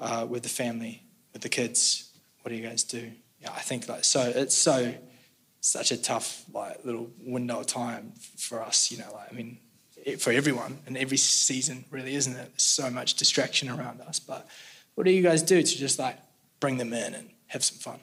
uh, 0.00 0.26
with 0.28 0.42
the 0.42 0.48
family, 0.48 1.04
with 1.32 1.42
the 1.42 1.48
kids? 1.48 2.10
What 2.42 2.50
do 2.50 2.56
you 2.56 2.66
guys 2.66 2.84
do? 2.84 3.12
Yeah, 3.40 3.52
I 3.52 3.60
think 3.60 3.88
like 3.88 4.04
so. 4.04 4.32
It's 4.34 4.54
so 4.54 4.94
such 5.60 5.92
a 5.92 5.96
tough 5.96 6.44
like 6.52 6.84
little 6.84 7.10
window 7.20 7.60
of 7.60 7.66
time 7.66 8.12
for 8.36 8.62
us. 8.62 8.90
You 8.90 8.98
know, 8.98 9.12
like 9.12 9.32
I 9.32 9.34
mean, 9.34 9.58
for 10.18 10.32
everyone 10.32 10.78
and 10.86 10.96
every 10.96 11.16
season, 11.16 11.84
really, 11.90 12.14
isn't 12.14 12.32
it? 12.32 12.50
There's 12.50 12.62
so 12.62 12.90
much 12.90 13.14
distraction 13.14 13.68
around 13.68 14.00
us, 14.00 14.20
but 14.20 14.46
what 14.94 15.04
do 15.04 15.12
you 15.12 15.22
guys 15.22 15.42
do 15.42 15.62
to 15.62 15.78
just 15.78 15.98
like 15.98 16.18
bring 16.60 16.78
them 16.78 16.92
in 16.92 17.14
and 17.14 17.30
have 17.48 17.64
some 17.64 17.78
fun? 17.78 18.00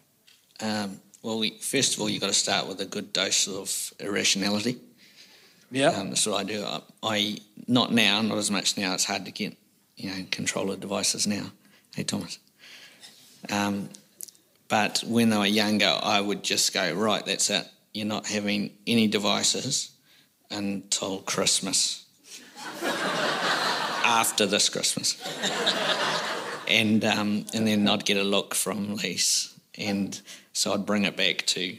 Um, 0.59 0.99
well, 1.21 1.39
we, 1.39 1.51
first 1.59 1.95
of 1.95 2.01
all, 2.01 2.09
you've 2.09 2.21
got 2.21 2.27
to 2.27 2.33
start 2.33 2.67
with 2.67 2.79
a 2.81 2.85
good 2.85 3.13
dose 3.13 3.47
of 3.47 3.93
irrationality. 3.99 4.77
Yeah. 5.71 5.89
Um, 5.89 6.09
that's 6.09 6.25
what 6.25 6.39
I 6.39 6.43
do. 6.43 6.63
I, 6.63 6.81
I, 7.03 7.37
not 7.67 7.91
now, 7.91 8.21
not 8.21 8.37
as 8.37 8.49
much 8.49 8.77
now. 8.77 8.93
It's 8.93 9.03
hard 9.03 9.25
to 9.25 9.31
get, 9.31 9.55
you 9.97 10.09
know, 10.09 10.25
controller 10.31 10.75
devices 10.77 11.27
now. 11.27 11.51
Hey, 11.95 12.03
Thomas. 12.03 12.39
Um, 13.49 13.89
but 14.67 15.03
when 15.05 15.29
they 15.29 15.37
were 15.37 15.45
younger, 15.45 15.97
I 16.01 16.19
would 16.19 16.43
just 16.43 16.73
go, 16.73 16.93
right, 16.93 17.25
that's 17.25 17.49
it. 17.49 17.65
You're 17.93 18.05
not 18.05 18.27
having 18.27 18.71
any 18.85 19.07
devices 19.07 19.91
until 20.51 21.19
Christmas. 21.19 22.05
After 24.03 24.45
this 24.45 24.69
Christmas 24.69 25.21
and 26.67 27.03
um, 27.05 27.45
and 27.53 27.67
then 27.67 27.87
I'd 27.87 28.05
get 28.05 28.17
a 28.17 28.23
look 28.23 28.53
from 28.53 28.95
Lise, 28.95 29.57
and 29.77 30.19
so 30.53 30.73
I'd 30.73 30.85
bring 30.85 31.05
it 31.05 31.15
back 31.15 31.45
to 31.47 31.77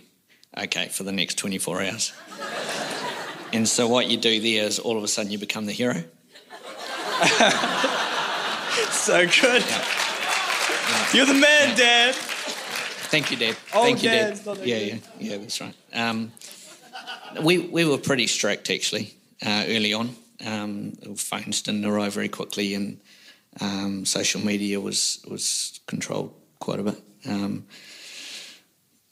okay 0.57 0.89
for 0.89 1.05
the 1.05 1.13
next 1.13 1.39
24 1.39 1.83
hours. 1.83 2.13
and 3.53 3.69
so 3.69 3.87
what 3.87 4.09
you 4.09 4.17
do 4.17 4.41
there 4.41 4.65
is 4.65 4.79
all 4.79 4.97
of 4.97 5.05
a 5.05 5.09
sudden 5.09 5.31
you 5.31 5.39
become 5.39 5.67
the 5.67 5.73
hero. 5.73 5.95
so 8.91 9.27
good. 9.27 9.63
Yeah. 9.63 10.08
You're 11.13 11.27
the 11.27 11.35
man, 11.35 11.77
Dad. 11.77 12.15
Thank 12.15 13.31
you, 13.31 13.37
Dad. 13.37 13.57
Oh, 13.75 13.85
Thank 13.85 14.03
you, 14.03 14.11
Dad. 14.11 14.41
Yeah, 14.65 14.77
yeah, 14.77 14.97
yeah. 15.19 15.37
That's 15.39 15.61
right. 15.61 15.75
Um, 15.95 16.33
we 17.43 17.59
we 17.59 17.85
were 17.85 17.99
pretty 17.99 18.27
strict 18.27 18.71
actually 18.71 19.15
uh, 19.45 19.65
early 19.69 19.95
on. 19.95 20.17
Um, 20.45 20.93
phones 21.17 21.63
didn't 21.63 21.85
arrive 21.85 22.15
very 22.15 22.29
quickly, 22.29 22.75
and 22.75 23.01
um, 23.61 24.05
social 24.05 24.41
media 24.41 24.81
was 24.81 25.25
was 25.29 25.81
controlled 25.87 26.35
quite 26.59 26.81
a 26.81 26.83
bit. 26.83 27.03
Um, 27.27 27.67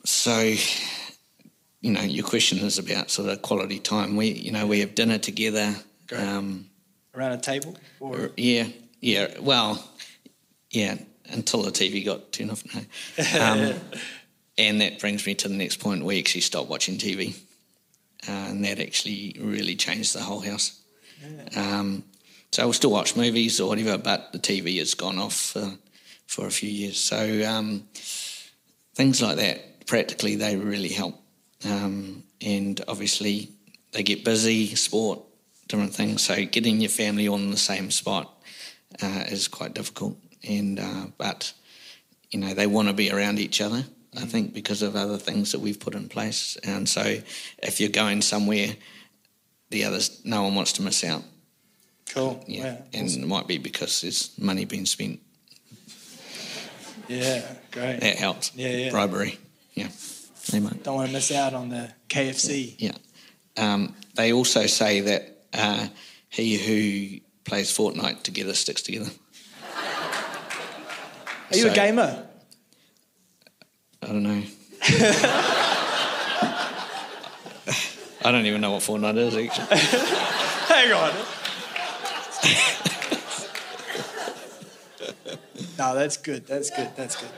so, 0.05 0.55
you 1.81 1.91
know, 1.91 2.03
your 2.03 2.25
question 2.25 2.59
is 2.59 2.79
about 2.79 3.11
sort 3.11 3.29
of 3.29 3.43
quality 3.43 3.79
time. 3.79 4.17
We, 4.17 4.29
you 4.29 4.53
know, 4.53 4.67
we 4.67 4.81
have 4.81 4.95
dinner 4.95 5.19
together. 5.19 5.75
Um, 6.17 6.71
Around 7.15 7.33
a 7.33 7.39
table? 7.39 7.77
Or? 7.99 8.31
Yeah, 8.37 8.69
yeah. 9.01 9.39
Well, 9.41 9.83
yeah, 10.71 10.99
until 11.31 11.63
the 11.63 11.71
TV 11.71 12.05
got 12.05 12.33
turned 12.33 12.51
off. 12.51 12.65
No. 12.75 12.83
Um, 13.41 13.75
and 14.59 14.81
that 14.81 15.01
brings 15.01 15.27
me 15.27 15.35
to 15.35 15.49
the 15.49 15.55
next 15.55 15.81
point. 15.81 16.03
We 16.03 16.19
actually 16.19 16.41
stopped 16.41 16.71
watching 16.71 16.97
TV. 16.97 17.37
Uh, 18.27 18.33
and 18.33 18.65
that 18.65 18.81
actually 18.81 19.37
really 19.39 19.77
changed 19.77 20.15
the 20.15 20.23
whole 20.23 20.41
house. 20.41 20.81
Um, 21.55 22.05
so 22.53 22.65
we'll 22.65 22.73
still 22.73 22.91
watch 22.91 23.17
movies 23.17 23.61
or 23.61 23.69
whatever, 23.69 23.99
but 23.99 24.33
the 24.33 24.39
TV 24.39 24.79
has 24.79 24.95
gone 24.95 25.19
off 25.19 25.35
for, 25.35 25.73
for 26.27 26.47
a 26.47 26.51
few 26.51 26.71
years. 26.71 26.99
So 26.99 27.45
um, 27.47 27.87
things 28.95 29.21
like 29.21 29.37
that, 29.37 29.87
practically, 29.87 30.37
they 30.37 30.57
really 30.57 30.89
help. 30.89 31.17
Um, 31.65 32.25
and 32.41 32.81
obviously, 32.89 33.51
they 33.93 34.03
get 34.03 34.25
busy, 34.25 34.75
sport, 34.75 35.21
different 35.69 35.95
things. 35.95 36.23
So 36.23 36.45
getting 36.45 36.81
your 36.81 36.91
family 36.91 37.29
on 37.29 37.51
the 37.51 37.57
same 37.57 37.91
spot 37.91 38.33
uh, 39.03 39.25
is 39.29 39.49
quite 39.49 39.75
difficult. 39.75 40.17
And 40.49 40.79
uh, 40.79 41.07
but 41.19 41.53
you 42.31 42.39
know 42.39 42.55
they 42.55 42.67
want 42.67 42.89
to 42.89 42.95
be 42.95 43.11
around 43.11 43.39
each 43.39 43.61
other. 43.61 43.85
I 44.17 44.21
mm. 44.21 44.29
think 44.29 44.55
because 44.55 44.83
of 44.83 44.97
other 44.97 45.19
things 45.19 45.53
that 45.53 45.61
we've 45.61 45.79
put 45.79 45.95
in 45.95 46.09
place. 46.09 46.57
And 46.63 46.89
so 46.89 47.03
if 47.59 47.81
you're 47.81 47.91
going 47.91 48.23
somewhere, 48.23 48.69
the 49.71 49.85
others, 49.85 50.23
no 50.25 50.43
one 50.43 50.55
wants 50.55 50.73
to 50.75 50.83
miss 50.83 51.05
out. 51.05 51.23
Cool. 52.11 52.43
Yeah. 52.47 52.65
yeah 52.65 52.83
and 52.95 53.09
awesome. 53.09 53.23
it 53.23 53.27
might 53.27 53.47
be 53.47 53.59
because 53.59 54.01
there's 54.01 54.31
money 54.39 54.65
being 54.65 54.87
spent. 54.87 55.21
Yeah, 57.09 57.43
great. 57.71 58.01
That 58.01 58.17
helps. 58.17 58.53
Yeah, 58.55 58.69
yeah. 58.69 58.91
Bribery. 58.91 59.39
Yeah. 59.75 59.89
They 60.51 60.61
might. 60.61 60.83
Don't 60.83 60.97
want 60.97 61.09
to 61.09 61.13
miss 61.13 61.31
out 61.33 61.55
on 61.55 61.69
the 61.69 61.93
KFC. 62.09 62.75
Yeah. 62.79 62.93
Um, 63.57 63.95
they 64.15 64.33
also 64.33 64.67
say 64.67 65.01
that 65.01 65.45
uh, 65.53 65.89
he 66.29 66.57
who 66.57 67.21
plays 67.45 67.77
Fortnite 67.77 68.23
together 68.23 68.55
sticks 68.55 68.83
together. 68.83 69.11
Are 71.51 71.57
you 71.57 71.63
so, 71.63 71.71
a 71.71 71.75
gamer? 71.75 72.27
I 74.03 74.07
don't 74.07 74.23
know. 74.23 74.43
I 78.25 78.33
don't 78.33 78.47
even 78.47 78.61
know 78.61 78.73
what 78.73 78.83
Fortnite 78.83 79.17
is 79.19 79.37
actually. 79.37 79.77
Hang 80.67 80.93
on. 80.93 81.11
no, 85.79 85.95
that's 85.95 86.17
good. 86.17 86.45
That's 86.47 86.71
good. 86.71 86.91
That's 86.97 87.17
good. 87.17 87.31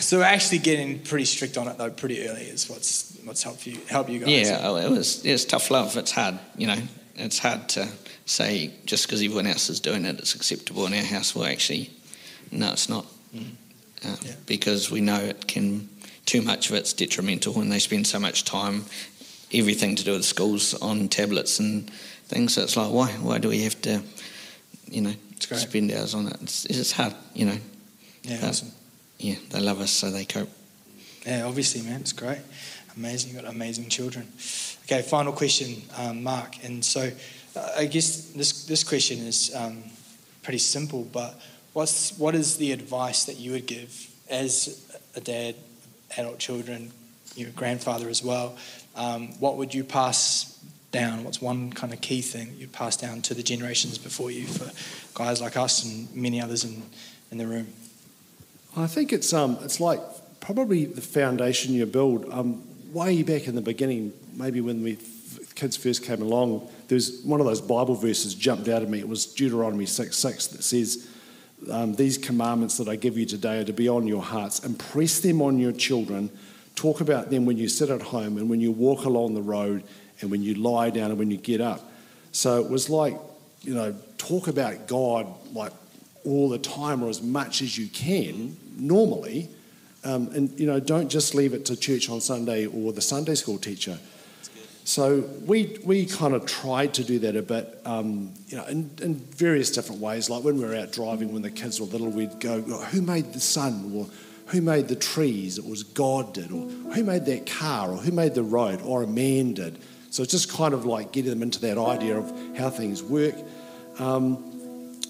So 0.00 0.18
we're 0.18 0.24
actually 0.24 0.58
getting 0.58 1.00
pretty 1.00 1.24
strict 1.24 1.58
on 1.58 1.66
it 1.66 1.78
though, 1.78 1.90
pretty 1.90 2.28
early 2.28 2.42
is 2.42 2.70
what's 2.70 3.18
what's 3.24 3.42
helped 3.42 3.66
you 3.66 3.80
help 3.88 4.08
you 4.08 4.20
guys. 4.20 4.48
Yeah, 4.48 4.60
oh, 4.62 4.76
it 4.76 4.88
was 4.88 5.24
it's 5.24 5.44
tough 5.44 5.72
love. 5.72 5.96
It's 5.96 6.12
hard, 6.12 6.38
you 6.56 6.68
know. 6.68 6.78
it's 7.16 7.38
hard 7.38 7.68
to 7.70 7.88
say 8.24 8.72
just 8.84 9.06
because 9.06 9.22
everyone 9.22 9.46
else 9.46 9.68
is 9.68 9.80
doing 9.80 10.04
it, 10.04 10.18
it's 10.20 10.34
acceptable 10.34 10.86
in 10.86 10.94
our 10.94 11.02
house. 11.02 11.34
Well, 11.34 11.46
actually, 11.46 11.90
no, 12.50 12.72
it's 12.72 12.88
not. 12.88 13.06
Uh, 13.34 14.16
Yeah. 14.22 14.32
Because 14.46 14.90
we 14.90 15.00
know 15.00 15.18
it 15.18 15.46
can, 15.46 15.88
too 16.26 16.42
much 16.42 16.70
of 16.70 16.76
it's 16.76 16.92
detrimental 16.92 17.54
when 17.54 17.68
they 17.70 17.78
spend 17.78 18.06
so 18.06 18.18
much 18.18 18.44
time, 18.44 18.84
everything 19.52 19.96
to 19.96 20.04
do 20.04 20.12
with 20.12 20.24
schools 20.24 20.74
on 20.74 21.08
tablets 21.08 21.58
and 21.58 21.90
things. 22.28 22.54
So 22.54 22.62
it's 22.62 22.76
like, 22.76 22.92
why, 22.92 23.08
why 23.22 23.38
do 23.38 23.48
we 23.48 23.62
have 23.62 23.80
to, 23.82 24.02
you 24.90 25.00
know, 25.00 25.14
spend 25.38 25.92
hours 25.92 26.14
on 26.14 26.28
it? 26.28 26.36
It's, 26.42 26.64
it's 26.66 26.92
hard, 26.92 27.14
you 27.34 27.46
know. 27.46 27.58
Yeah, 28.22 28.38
But, 28.40 28.48
awesome. 28.50 28.72
Yeah, 29.18 29.36
they 29.50 29.60
love 29.60 29.80
us, 29.80 29.90
so 29.90 30.10
they 30.10 30.24
cope. 30.24 30.50
Yeah, 31.26 31.44
obviously, 31.46 31.82
man, 31.82 32.00
it's 32.00 32.12
great. 32.12 32.38
Amazing, 32.96 33.32
you've 33.34 33.42
got 33.42 33.52
amazing 33.52 33.88
children. 33.88 34.26
Okay, 34.84 35.02
final 35.02 35.32
question, 35.32 35.82
um, 35.96 36.22
Mark. 36.22 36.62
And 36.64 36.84
so, 36.84 37.10
uh, 37.56 37.68
I 37.76 37.86
guess 37.86 38.30
this 38.36 38.64
this 38.66 38.84
question 38.84 39.18
is 39.26 39.54
um, 39.54 39.82
pretty 40.42 40.58
simple, 40.58 41.02
but 41.12 41.34
what's 41.76 42.16
what 42.18 42.34
is 42.34 42.56
the 42.56 42.72
advice 42.72 43.24
that 43.24 43.36
you 43.36 43.52
would 43.52 43.66
give 43.66 44.10
as 44.30 44.90
a 45.14 45.20
dad, 45.20 45.54
adult 46.16 46.38
children, 46.38 46.90
your 47.34 47.50
grandfather 47.50 48.08
as 48.08 48.24
well? 48.24 48.56
Um, 48.96 49.28
what 49.40 49.58
would 49.58 49.74
you 49.74 49.84
pass 49.84 50.58
down? 50.90 51.22
What's 51.22 51.42
one 51.42 51.70
kind 51.70 51.92
of 51.92 52.00
key 52.00 52.22
thing 52.22 52.54
you'd 52.56 52.72
pass 52.72 52.96
down 52.96 53.20
to 53.22 53.34
the 53.34 53.42
generations 53.42 53.98
before 53.98 54.30
you 54.30 54.46
for 54.46 54.70
guys 55.12 55.42
like 55.42 55.58
us 55.58 55.84
and 55.84 56.08
many 56.16 56.40
others 56.40 56.64
in 56.64 56.82
in 57.30 57.36
the 57.36 57.46
room? 57.46 57.66
I 58.74 58.86
think 58.86 59.12
it's 59.12 59.34
um, 59.34 59.58
it's 59.60 59.78
like 59.78 60.00
probably 60.40 60.86
the 60.86 61.02
foundation 61.02 61.74
you 61.74 61.84
build. 61.84 62.26
Um, 62.32 62.62
way 62.94 63.22
back 63.22 63.48
in 63.48 63.54
the 63.54 63.60
beginning, 63.60 64.14
maybe 64.32 64.62
when 64.62 64.82
we 64.82 64.96
kids 65.54 65.76
first 65.76 66.04
came 66.04 66.22
along, 66.22 66.70
there 66.88 66.96
was 66.96 67.20
one 67.22 67.40
of 67.40 67.46
those 67.46 67.60
Bible 67.60 67.96
verses 67.96 68.34
jumped 68.34 68.66
out 68.68 68.80
at 68.80 68.88
me. 68.88 68.98
It 68.98 69.08
was 69.08 69.26
Deuteronomy 69.26 69.84
six 69.84 70.16
six 70.16 70.46
that 70.46 70.62
says, 70.62 71.06
um, 71.70 71.94
"These 71.94 72.18
commandments 72.18 72.76
that 72.78 72.88
I 72.88 72.96
give 72.96 73.16
you 73.16 73.26
today 73.26 73.60
are 73.60 73.64
to 73.64 73.72
be 73.72 73.88
on 73.88 74.06
your 74.06 74.22
hearts. 74.22 74.64
Impress 74.64 75.20
them 75.20 75.42
on 75.42 75.58
your 75.58 75.72
children. 75.72 76.30
Talk 76.74 77.00
about 77.00 77.30
them 77.30 77.46
when 77.46 77.56
you 77.56 77.68
sit 77.68 77.90
at 77.90 78.02
home 78.02 78.36
and 78.38 78.48
when 78.50 78.60
you 78.60 78.70
walk 78.70 79.04
along 79.04 79.34
the 79.34 79.42
road 79.42 79.82
and 80.20 80.30
when 80.30 80.42
you 80.42 80.54
lie 80.54 80.90
down 80.90 81.10
and 81.10 81.18
when 81.18 81.30
you 81.30 81.36
get 81.36 81.60
up." 81.60 81.92
So 82.32 82.62
it 82.62 82.70
was 82.70 82.90
like, 82.90 83.18
you 83.62 83.74
know, 83.74 83.94
talk 84.18 84.46
about 84.48 84.86
God 84.86 85.26
like 85.54 85.72
all 86.24 86.48
the 86.48 86.58
time 86.58 87.02
or 87.02 87.08
as 87.08 87.22
much 87.22 87.62
as 87.62 87.78
you 87.78 87.86
can 87.88 88.56
normally. 88.76 89.48
Um, 90.04 90.28
and, 90.34 90.60
you 90.60 90.66
know, 90.66 90.78
don't 90.78 91.08
just 91.08 91.34
leave 91.34 91.54
it 91.54 91.64
to 91.66 91.76
church 91.76 92.10
on 92.10 92.20
Sunday 92.20 92.66
or 92.66 92.92
the 92.92 93.00
Sunday 93.00 93.34
school 93.34 93.58
teacher. 93.58 93.98
So 94.86 95.28
we, 95.44 95.80
we 95.84 96.06
kind 96.06 96.32
of 96.32 96.46
tried 96.46 96.94
to 96.94 97.02
do 97.02 97.18
that 97.18 97.34
a 97.34 97.42
bit, 97.42 97.76
um, 97.84 98.32
you 98.46 98.56
know, 98.56 98.64
in, 98.66 98.88
in 99.02 99.16
various 99.16 99.72
different 99.72 100.00
ways. 100.00 100.30
Like 100.30 100.44
when 100.44 100.58
we 100.58 100.64
were 100.64 100.76
out 100.76 100.92
driving 100.92 101.32
when 101.32 101.42
the 101.42 101.50
kids 101.50 101.80
were 101.80 101.88
little, 101.88 102.08
we'd 102.08 102.38
go, 102.38 102.62
"Oh, 102.68 102.84
who 102.84 103.02
made 103.02 103.32
the 103.32 103.40
sun? 103.40 103.90
Or 103.92 104.06
who 104.46 104.60
made 104.60 104.86
the 104.86 104.94
trees? 104.94 105.58
It 105.58 105.66
was 105.66 105.82
God 105.82 106.34
did. 106.34 106.52
Or 106.52 106.68
who 106.68 107.02
made 107.02 107.24
that 107.26 107.46
car? 107.46 107.90
Or 107.90 107.96
who 107.96 108.12
made 108.12 108.36
the 108.36 108.44
road? 108.44 108.80
Or 108.80 109.02
a 109.02 109.08
man 109.08 109.54
did. 109.54 109.76
So 110.10 110.22
it's 110.22 110.30
just 110.30 110.52
kind 110.52 110.72
of 110.72 110.84
like 110.84 111.10
getting 111.10 111.30
them 111.30 111.42
into 111.42 111.60
that 111.62 111.78
idea 111.78 112.16
of 112.18 112.56
how 112.56 112.70
things 112.70 113.02
work. 113.02 113.34
Um, 113.98 114.36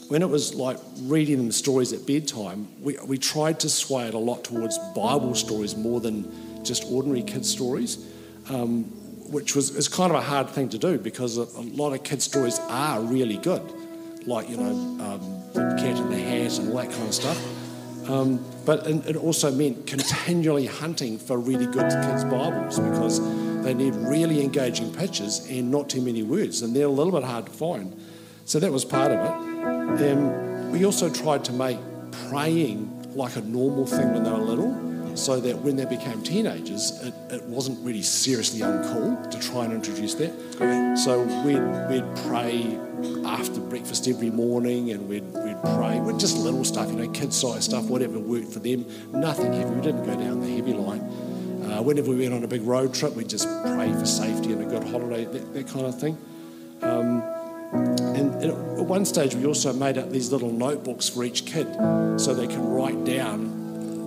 when 0.08 0.22
it 0.22 0.28
was 0.30 0.54
like 0.54 0.78
reading 1.02 1.36
them 1.36 1.52
stories 1.52 1.92
at 1.92 2.06
bedtime, 2.06 2.66
we, 2.80 2.96
we 3.06 3.18
tried 3.18 3.60
to 3.60 3.68
sway 3.68 4.08
it 4.08 4.14
a 4.14 4.18
lot 4.18 4.42
towards 4.42 4.78
Bible 4.94 5.34
stories 5.34 5.76
more 5.76 6.00
than 6.00 6.64
just 6.64 6.84
ordinary 6.90 7.22
kids' 7.22 7.50
stories, 7.50 7.98
um, 8.48 8.90
which 9.30 9.54
was 9.54 9.70
is 9.70 9.88
kind 9.88 10.10
of 10.10 10.18
a 10.18 10.22
hard 10.22 10.48
thing 10.50 10.68
to 10.70 10.78
do 10.78 10.98
because 10.98 11.38
a, 11.38 11.42
a 11.42 11.64
lot 11.74 11.92
of 11.92 12.02
kids' 12.02 12.24
stories 12.24 12.58
are 12.68 13.00
really 13.00 13.36
good, 13.38 13.62
like 14.26 14.48
you 14.48 14.56
know 14.56 15.04
um, 15.04 15.42
Cat 15.78 15.98
in 15.98 16.10
the 16.10 16.18
Hat 16.18 16.58
and 16.58 16.70
all 16.70 16.76
that 16.76 16.90
kind 16.90 17.08
of 17.08 17.14
stuff. 17.14 18.08
Um, 18.08 18.44
but 18.64 18.86
it 18.86 19.06
it 19.06 19.16
also 19.16 19.50
meant 19.50 19.86
continually 19.86 20.66
hunting 20.66 21.18
for 21.18 21.38
really 21.38 21.66
good 21.66 21.90
kids' 21.90 22.24
Bibles 22.24 22.78
because 22.78 23.20
they 23.62 23.74
need 23.74 23.94
really 23.94 24.42
engaging 24.42 24.92
pictures 24.94 25.46
and 25.50 25.70
not 25.70 25.88
too 25.88 26.00
many 26.00 26.22
words, 26.22 26.62
and 26.62 26.74
they're 26.74 26.86
a 26.86 26.88
little 26.88 27.12
bit 27.12 27.24
hard 27.24 27.46
to 27.46 27.52
find. 27.52 27.98
So 28.44 28.60
that 28.60 28.70
was 28.70 28.84
part 28.84 29.10
of 29.10 29.18
it. 29.18 30.12
Um, 30.12 30.70
we 30.70 30.84
also 30.84 31.10
tried 31.10 31.44
to 31.46 31.52
make 31.52 31.78
praying 32.28 32.92
like 33.16 33.34
a 33.36 33.40
normal 33.40 33.86
thing 33.86 34.12
when 34.12 34.22
they 34.22 34.30
were 34.30 34.38
little, 34.38 34.72
so 35.16 35.40
that 35.40 35.56
when 35.58 35.76
they 35.76 35.84
became 35.84 36.22
teenagers, 36.22 37.00
it, 37.02 37.14
it 37.30 37.42
wasn't 37.44 37.84
really 37.84 38.02
seriously 38.02 38.60
uncool 38.60 39.30
to 39.30 39.38
try 39.40 39.64
and 39.64 39.72
introduce 39.72 40.14
that. 40.14 40.32
So 40.98 41.22
we'd, 41.44 41.62
we'd 41.90 42.16
pray 42.28 42.78
after 43.26 43.60
breakfast 43.60 44.08
every 44.08 44.30
morning, 44.30 44.90
and 44.90 45.08
we'd, 45.08 45.24
we'd 45.32 45.60
pray 45.62 46.00
with 46.00 46.18
just 46.18 46.36
little 46.36 46.64
stuff, 46.64 46.90
you 46.90 46.96
know, 46.96 47.10
kid-sized 47.10 47.64
stuff, 47.64 47.84
whatever 47.84 48.18
worked 48.18 48.52
for 48.52 48.60
them. 48.60 48.86
Nothing 49.12 49.52
heavy. 49.52 49.70
We 49.70 49.80
didn't 49.80 50.04
go 50.04 50.16
down 50.16 50.40
the 50.40 50.48
heavy 50.48 50.72
line. 50.72 51.00
Uh, 51.00 51.82
whenever 51.82 52.10
we 52.10 52.20
went 52.20 52.34
on 52.34 52.44
a 52.44 52.48
big 52.48 52.62
road 52.62 52.94
trip, 52.94 53.14
we'd 53.14 53.28
just 53.28 53.48
pray 53.62 53.92
for 53.92 54.06
safety 54.06 54.52
and 54.52 54.62
a 54.62 54.66
good 54.66 54.84
holiday, 54.84 55.24
that, 55.24 55.52
that 55.52 55.66
kind 55.68 55.86
of 55.86 55.98
thing. 55.98 56.16
Um, 56.82 57.22
and 57.72 58.44
at 58.44 58.54
one 58.86 59.04
stage, 59.04 59.34
we 59.34 59.44
also 59.46 59.72
made 59.72 59.98
up 59.98 60.10
these 60.10 60.30
little 60.30 60.52
notebooks 60.52 61.08
for 61.08 61.24
each 61.24 61.44
kid 61.44 61.66
so 62.18 62.32
they 62.32 62.46
can 62.46 62.64
write 62.64 63.04
down 63.04 63.55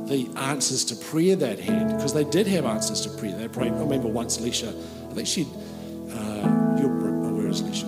the 0.09 0.29
answers 0.35 0.83
to 0.85 0.95
prayer 0.95 1.35
they'd 1.35 1.59
had, 1.59 1.95
because 1.95 2.13
they 2.13 2.23
did 2.23 2.47
have 2.47 2.65
answers 2.65 3.01
to 3.01 3.09
prayer. 3.09 3.35
They 3.37 3.47
prayed. 3.47 3.71
I 3.73 3.79
remember 3.79 4.07
once 4.07 4.39
Alicia, 4.39 4.69
I 4.69 5.13
think 5.13 5.27
she'd, 5.27 5.47
uh, 6.11 6.43
oh, 6.45 7.33
where 7.35 7.47
is 7.47 7.61
Alicia? 7.61 7.85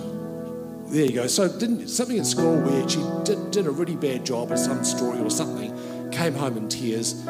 There 0.86 1.06
you 1.06 1.12
go. 1.12 1.26
So 1.26 1.48
didn't 1.48 1.88
something 1.88 2.18
at 2.18 2.26
school 2.26 2.60
where 2.60 2.88
she 2.88 3.02
did, 3.24 3.50
did 3.50 3.66
a 3.66 3.70
really 3.70 3.96
bad 3.96 4.26
job 4.26 4.52
at 4.52 4.58
some 4.58 4.84
story 4.84 5.20
or 5.20 5.30
something, 5.30 5.72
came 6.10 6.34
home 6.34 6.58
in 6.58 6.68
tears. 6.68 7.24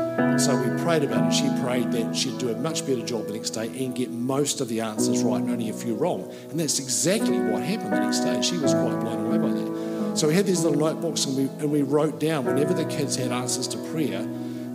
So 0.44 0.56
we 0.56 0.82
prayed 0.82 1.04
about 1.04 1.28
it. 1.28 1.32
She 1.32 1.48
prayed 1.62 1.92
that 1.92 2.16
she'd 2.16 2.38
do 2.38 2.50
a 2.50 2.56
much 2.56 2.84
better 2.84 3.02
job 3.02 3.28
the 3.28 3.34
next 3.34 3.50
day 3.50 3.66
and 3.84 3.94
get 3.94 4.10
most 4.10 4.60
of 4.60 4.68
the 4.68 4.80
answers 4.80 5.22
right 5.22 5.40
and 5.40 5.50
only 5.50 5.68
a 5.68 5.72
few 5.72 5.94
wrong. 5.94 6.28
And 6.50 6.58
that's 6.58 6.80
exactly 6.80 7.38
what 7.38 7.62
happened 7.62 7.92
the 7.92 8.00
next 8.00 8.20
day. 8.20 8.42
She 8.42 8.58
was 8.58 8.74
quite 8.74 8.98
blown 8.98 9.26
away 9.26 9.38
by 9.38 9.50
that. 9.50 10.18
So 10.18 10.26
we 10.26 10.34
had 10.34 10.44
these 10.44 10.64
little 10.64 10.78
notebooks 10.78 11.24
and 11.24 11.36
we, 11.36 11.44
and 11.62 11.70
we 11.70 11.82
wrote 11.82 12.18
down 12.18 12.44
whenever 12.44 12.74
the 12.74 12.84
kids 12.84 13.14
had 13.14 13.30
answers 13.30 13.68
to 13.68 13.78
prayer, 13.92 14.26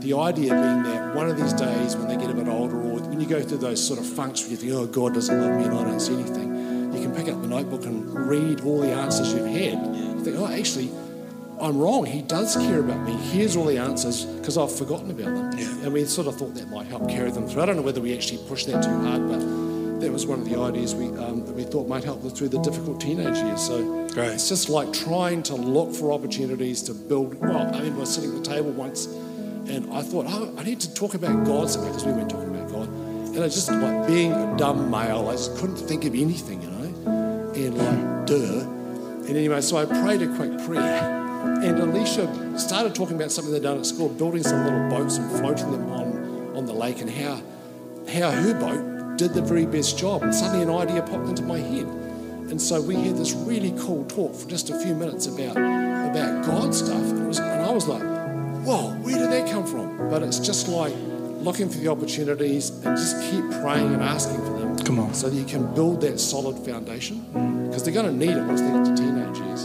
the 0.07 0.17
idea 0.17 0.51
being 0.51 0.83
that 0.83 1.13
one 1.13 1.29
of 1.29 1.37
these 1.37 1.53
days 1.53 1.95
when 1.97 2.07
they 2.07 2.15
get 2.15 2.29
a 2.29 2.33
bit 2.33 2.47
older 2.47 2.77
or 2.77 2.99
when 2.99 3.19
you 3.19 3.27
go 3.27 3.41
through 3.41 3.57
those 3.57 3.85
sort 3.85 3.99
of 3.99 4.05
funks 4.05 4.41
where 4.41 4.51
you 4.51 4.57
think, 4.57 4.71
oh, 4.71 4.85
God 4.87 5.13
doesn't 5.13 5.41
love 5.41 5.59
me 5.59 5.65
and 5.65 5.77
I 5.77 5.83
don't 5.83 5.99
see 5.99 6.13
anything, 6.13 6.93
you 6.93 7.01
can 7.01 7.13
pick 7.13 7.27
up 7.27 7.41
the 7.41 7.47
notebook 7.47 7.85
and 7.85 8.09
read 8.27 8.61
all 8.61 8.79
the 8.79 8.91
answers 8.91 9.33
you've 9.33 9.47
had. 9.47 9.85
You 9.95 10.23
think, 10.23 10.37
oh, 10.37 10.47
actually, 10.47 10.91
I'm 11.59 11.77
wrong. 11.77 12.05
He 12.05 12.21
does 12.21 12.55
care 12.55 12.79
about 12.79 13.05
me. 13.05 13.13
Here's 13.31 13.57
all 13.57 13.65
the 13.65 13.77
answers 13.77 14.25
because 14.25 14.57
I've 14.57 14.73
forgotten 14.73 15.11
about 15.11 15.25
them. 15.25 15.57
Yeah. 15.57 15.85
And 15.85 15.93
we 15.93 16.05
sort 16.05 16.27
of 16.27 16.37
thought 16.37 16.55
that 16.55 16.69
might 16.69 16.87
help 16.87 17.09
carry 17.09 17.31
them 17.31 17.47
through. 17.47 17.63
I 17.63 17.65
don't 17.65 17.75
know 17.75 17.81
whether 17.81 18.01
we 18.01 18.15
actually 18.15 18.39
pushed 18.47 18.67
that 18.67 18.81
too 18.83 18.97
hard, 19.01 19.27
but 19.27 19.39
that 19.99 20.11
was 20.11 20.25
one 20.25 20.39
of 20.39 20.49
the 20.49 20.57
ideas 20.57 20.95
we, 20.95 21.07
um, 21.17 21.45
that 21.45 21.53
we 21.53 21.63
thought 21.63 21.87
might 21.87 22.03
help 22.03 22.21
them 22.21 22.29
through 22.29 22.49
the 22.49 22.59
difficult 22.59 23.01
teenage 23.01 23.37
years. 23.37 23.61
So 23.61 24.07
Great. 24.13 24.29
it's 24.29 24.47
just 24.47 24.69
like 24.69 24.93
trying 24.93 25.43
to 25.43 25.55
look 25.55 25.93
for 25.93 26.13
opportunities 26.13 26.81
to 26.83 26.93
build. 26.93 27.33
Well, 27.41 27.75
I 27.75 27.87
I 27.87 27.89
was 27.89 28.13
sitting 28.13 28.29
at 28.37 28.43
the 28.43 28.49
table 28.49 28.71
once 28.71 29.07
and 29.69 29.93
I 29.93 30.01
thought, 30.01 30.25
oh, 30.29 30.53
I 30.57 30.63
need 30.63 30.79
to 30.81 30.93
talk 30.93 31.13
about 31.13 31.45
God 31.45 31.67
because 31.67 32.05
we 32.05 32.11
weren't 32.13 32.29
talking 32.29 32.55
about 32.55 32.71
God. 32.71 32.87
And 32.87 33.39
I 33.39 33.47
just 33.47 33.69
like 33.71 34.07
being 34.07 34.31
a 34.31 34.55
dumb 34.57 34.89
male, 34.89 35.27
I 35.29 35.33
just 35.33 35.57
couldn't 35.57 35.77
think 35.77 36.05
of 36.05 36.15
anything, 36.15 36.61
you 36.61 36.69
know? 36.69 37.53
And 37.53 37.77
like, 37.77 38.25
duh. 38.25 38.61
And 39.27 39.35
anyway, 39.35 39.61
so 39.61 39.77
I 39.77 39.85
prayed 39.85 40.21
a 40.21 40.35
quick 40.35 40.57
prayer. 40.65 41.13
And 41.61 41.79
Alicia 41.79 42.57
started 42.57 42.95
talking 42.95 43.15
about 43.15 43.31
something 43.31 43.53
they'd 43.53 43.63
done 43.63 43.77
at 43.77 43.85
school, 43.85 44.09
building 44.09 44.43
some 44.43 44.63
little 44.63 44.89
boats 44.89 45.17
and 45.17 45.29
floating 45.39 45.71
them 45.71 45.91
on, 45.91 46.55
on 46.55 46.65
the 46.65 46.73
lake, 46.73 47.01
and 47.01 47.09
how, 47.09 47.41
how 48.11 48.31
her 48.31 48.53
boat 48.59 49.17
did 49.17 49.33
the 49.33 49.41
very 49.41 49.65
best 49.65 49.97
job. 49.97 50.23
And 50.23 50.33
suddenly 50.33 50.63
an 50.63 50.69
idea 50.69 51.01
popped 51.01 51.27
into 51.27 51.43
my 51.43 51.59
head. 51.59 51.85
And 52.49 52.61
so 52.61 52.81
we 52.81 52.95
had 52.95 53.17
this 53.17 53.33
really 53.33 53.73
cool 53.79 54.05
talk 54.05 54.33
for 54.33 54.49
just 54.49 54.69
a 54.69 54.79
few 54.79 54.95
minutes 54.95 55.27
about, 55.27 55.57
about 55.57 56.45
God 56.45 56.73
stuff. 56.73 56.95
And, 56.95 57.27
was, 57.27 57.39
and 57.39 57.61
I 57.61 57.71
was 57.71 57.87
like, 57.87 58.16
whoa, 58.67 58.91
where 58.95 59.17
did 59.17 59.31
that 59.31 59.49
come 59.49 59.65
from? 59.65 60.09
But 60.09 60.23
it's 60.23 60.39
just 60.39 60.67
like 60.67 60.93
looking 61.39 61.69
for 61.69 61.77
the 61.77 61.87
opportunities 61.87 62.69
and 62.69 62.97
just 62.97 63.15
keep 63.31 63.43
praying 63.61 63.93
and 63.93 64.03
asking 64.03 64.39
for 64.39 64.59
them. 64.59 64.77
Come 64.79 64.99
on. 64.99 65.13
So 65.13 65.29
that 65.29 65.35
you 65.35 65.45
can 65.45 65.73
build 65.73 66.01
that 66.01 66.19
solid 66.19 66.57
foundation. 66.65 67.21
Because 67.67 67.83
they're 67.83 67.93
going 67.93 68.07
to 68.07 68.25
need 68.25 68.35
it 68.35 68.43
once 68.43 68.59
they 68.59 68.67
get 68.67 68.83
to 68.83 68.95
teenage 68.95 69.39
years 69.39 69.63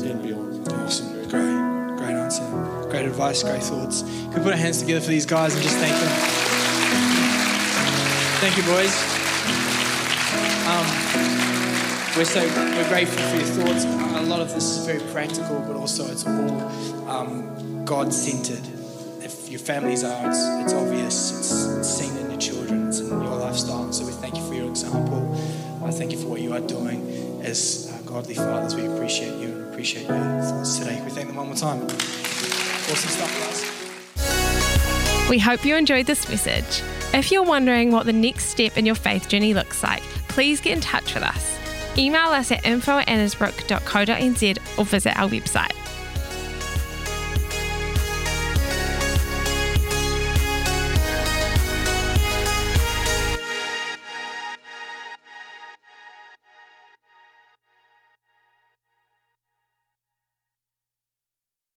and 0.00 0.22
beyond. 0.22 0.68
Awesome. 0.72 1.12
Great. 1.28 1.98
Great 1.98 2.16
answer. 2.16 2.88
Great 2.88 3.04
advice. 3.04 3.42
Great 3.42 3.62
thoughts. 3.62 4.00
Can 4.02 4.30
we 4.30 4.36
put 4.36 4.52
our 4.52 4.58
hands 4.58 4.80
together 4.80 5.02
for 5.02 5.10
these 5.10 5.26
guys 5.26 5.54
and 5.54 5.62
just 5.62 5.76
thank 5.76 5.94
them? 5.94 6.12
Thank 8.40 8.56
you, 8.56 8.62
boys. 8.64 8.94
Um, 10.64 10.86
we're 12.16 12.24
so 12.24 12.40
we're 12.40 12.88
grateful 12.88 13.22
for 13.28 13.36
your 13.36 13.44
thoughts. 13.44 13.84
A 13.84 14.22
lot 14.22 14.40
of 14.40 14.48
this 14.54 14.64
is 14.64 14.86
very 14.86 15.00
practical, 15.12 15.60
but 15.60 15.76
also 15.76 16.10
it's 16.10 16.26
all 16.26 17.10
um, 17.10 17.73
God-centered. 17.84 18.66
If 19.22 19.50
your 19.50 19.60
families 19.60 20.04
are, 20.04 20.28
it's, 20.28 20.38
it's 20.62 20.72
obvious. 20.72 21.38
It's, 21.38 21.88
seen 21.88 22.16
in 22.16 22.30
your 22.30 22.40
children. 22.40 22.88
It's 22.88 23.00
in 23.00 23.08
your 23.08 23.36
lifestyle. 23.36 23.92
So 23.92 24.06
we 24.06 24.12
thank 24.12 24.36
you 24.36 24.46
for 24.46 24.54
your 24.54 24.68
example. 24.68 25.34
I 25.84 25.90
thank 25.90 26.12
you 26.12 26.18
for 26.18 26.28
what 26.28 26.40
you 26.40 26.54
are 26.54 26.60
doing. 26.60 27.42
as 27.42 27.92
uh, 27.92 28.10
godly 28.10 28.34
fathers, 28.34 28.74
we 28.74 28.86
appreciate 28.86 29.38
you 29.38 29.48
and 29.48 29.70
appreciate 29.70 30.08
your 30.08 30.18
thoughts 30.40 30.78
today. 30.78 31.00
We 31.04 31.10
thank 31.10 31.26
them 31.26 31.36
one 31.36 31.46
more 31.46 31.56
time. 31.56 31.82
Awesome 31.82 33.10
stuff, 33.10 33.30
guys. 33.40 35.28
We 35.28 35.38
hope 35.38 35.64
you 35.64 35.76
enjoyed 35.76 36.06
this 36.06 36.28
message. 36.28 36.82
If 37.12 37.30
you're 37.30 37.44
wondering 37.44 37.92
what 37.92 38.06
the 38.06 38.12
next 38.12 38.46
step 38.46 38.78
in 38.78 38.86
your 38.86 38.94
faith 38.94 39.28
journey 39.28 39.52
looks 39.52 39.82
like, 39.82 40.02
please 40.28 40.60
get 40.60 40.72
in 40.72 40.80
touch 40.80 41.14
with 41.14 41.22
us. 41.22 41.58
Email 41.98 42.28
us 42.28 42.50
at 42.50 42.64
info 42.64 42.98
at 42.98 43.08
or 43.08 44.84
visit 44.84 45.16
our 45.16 45.28
website. 45.28 45.83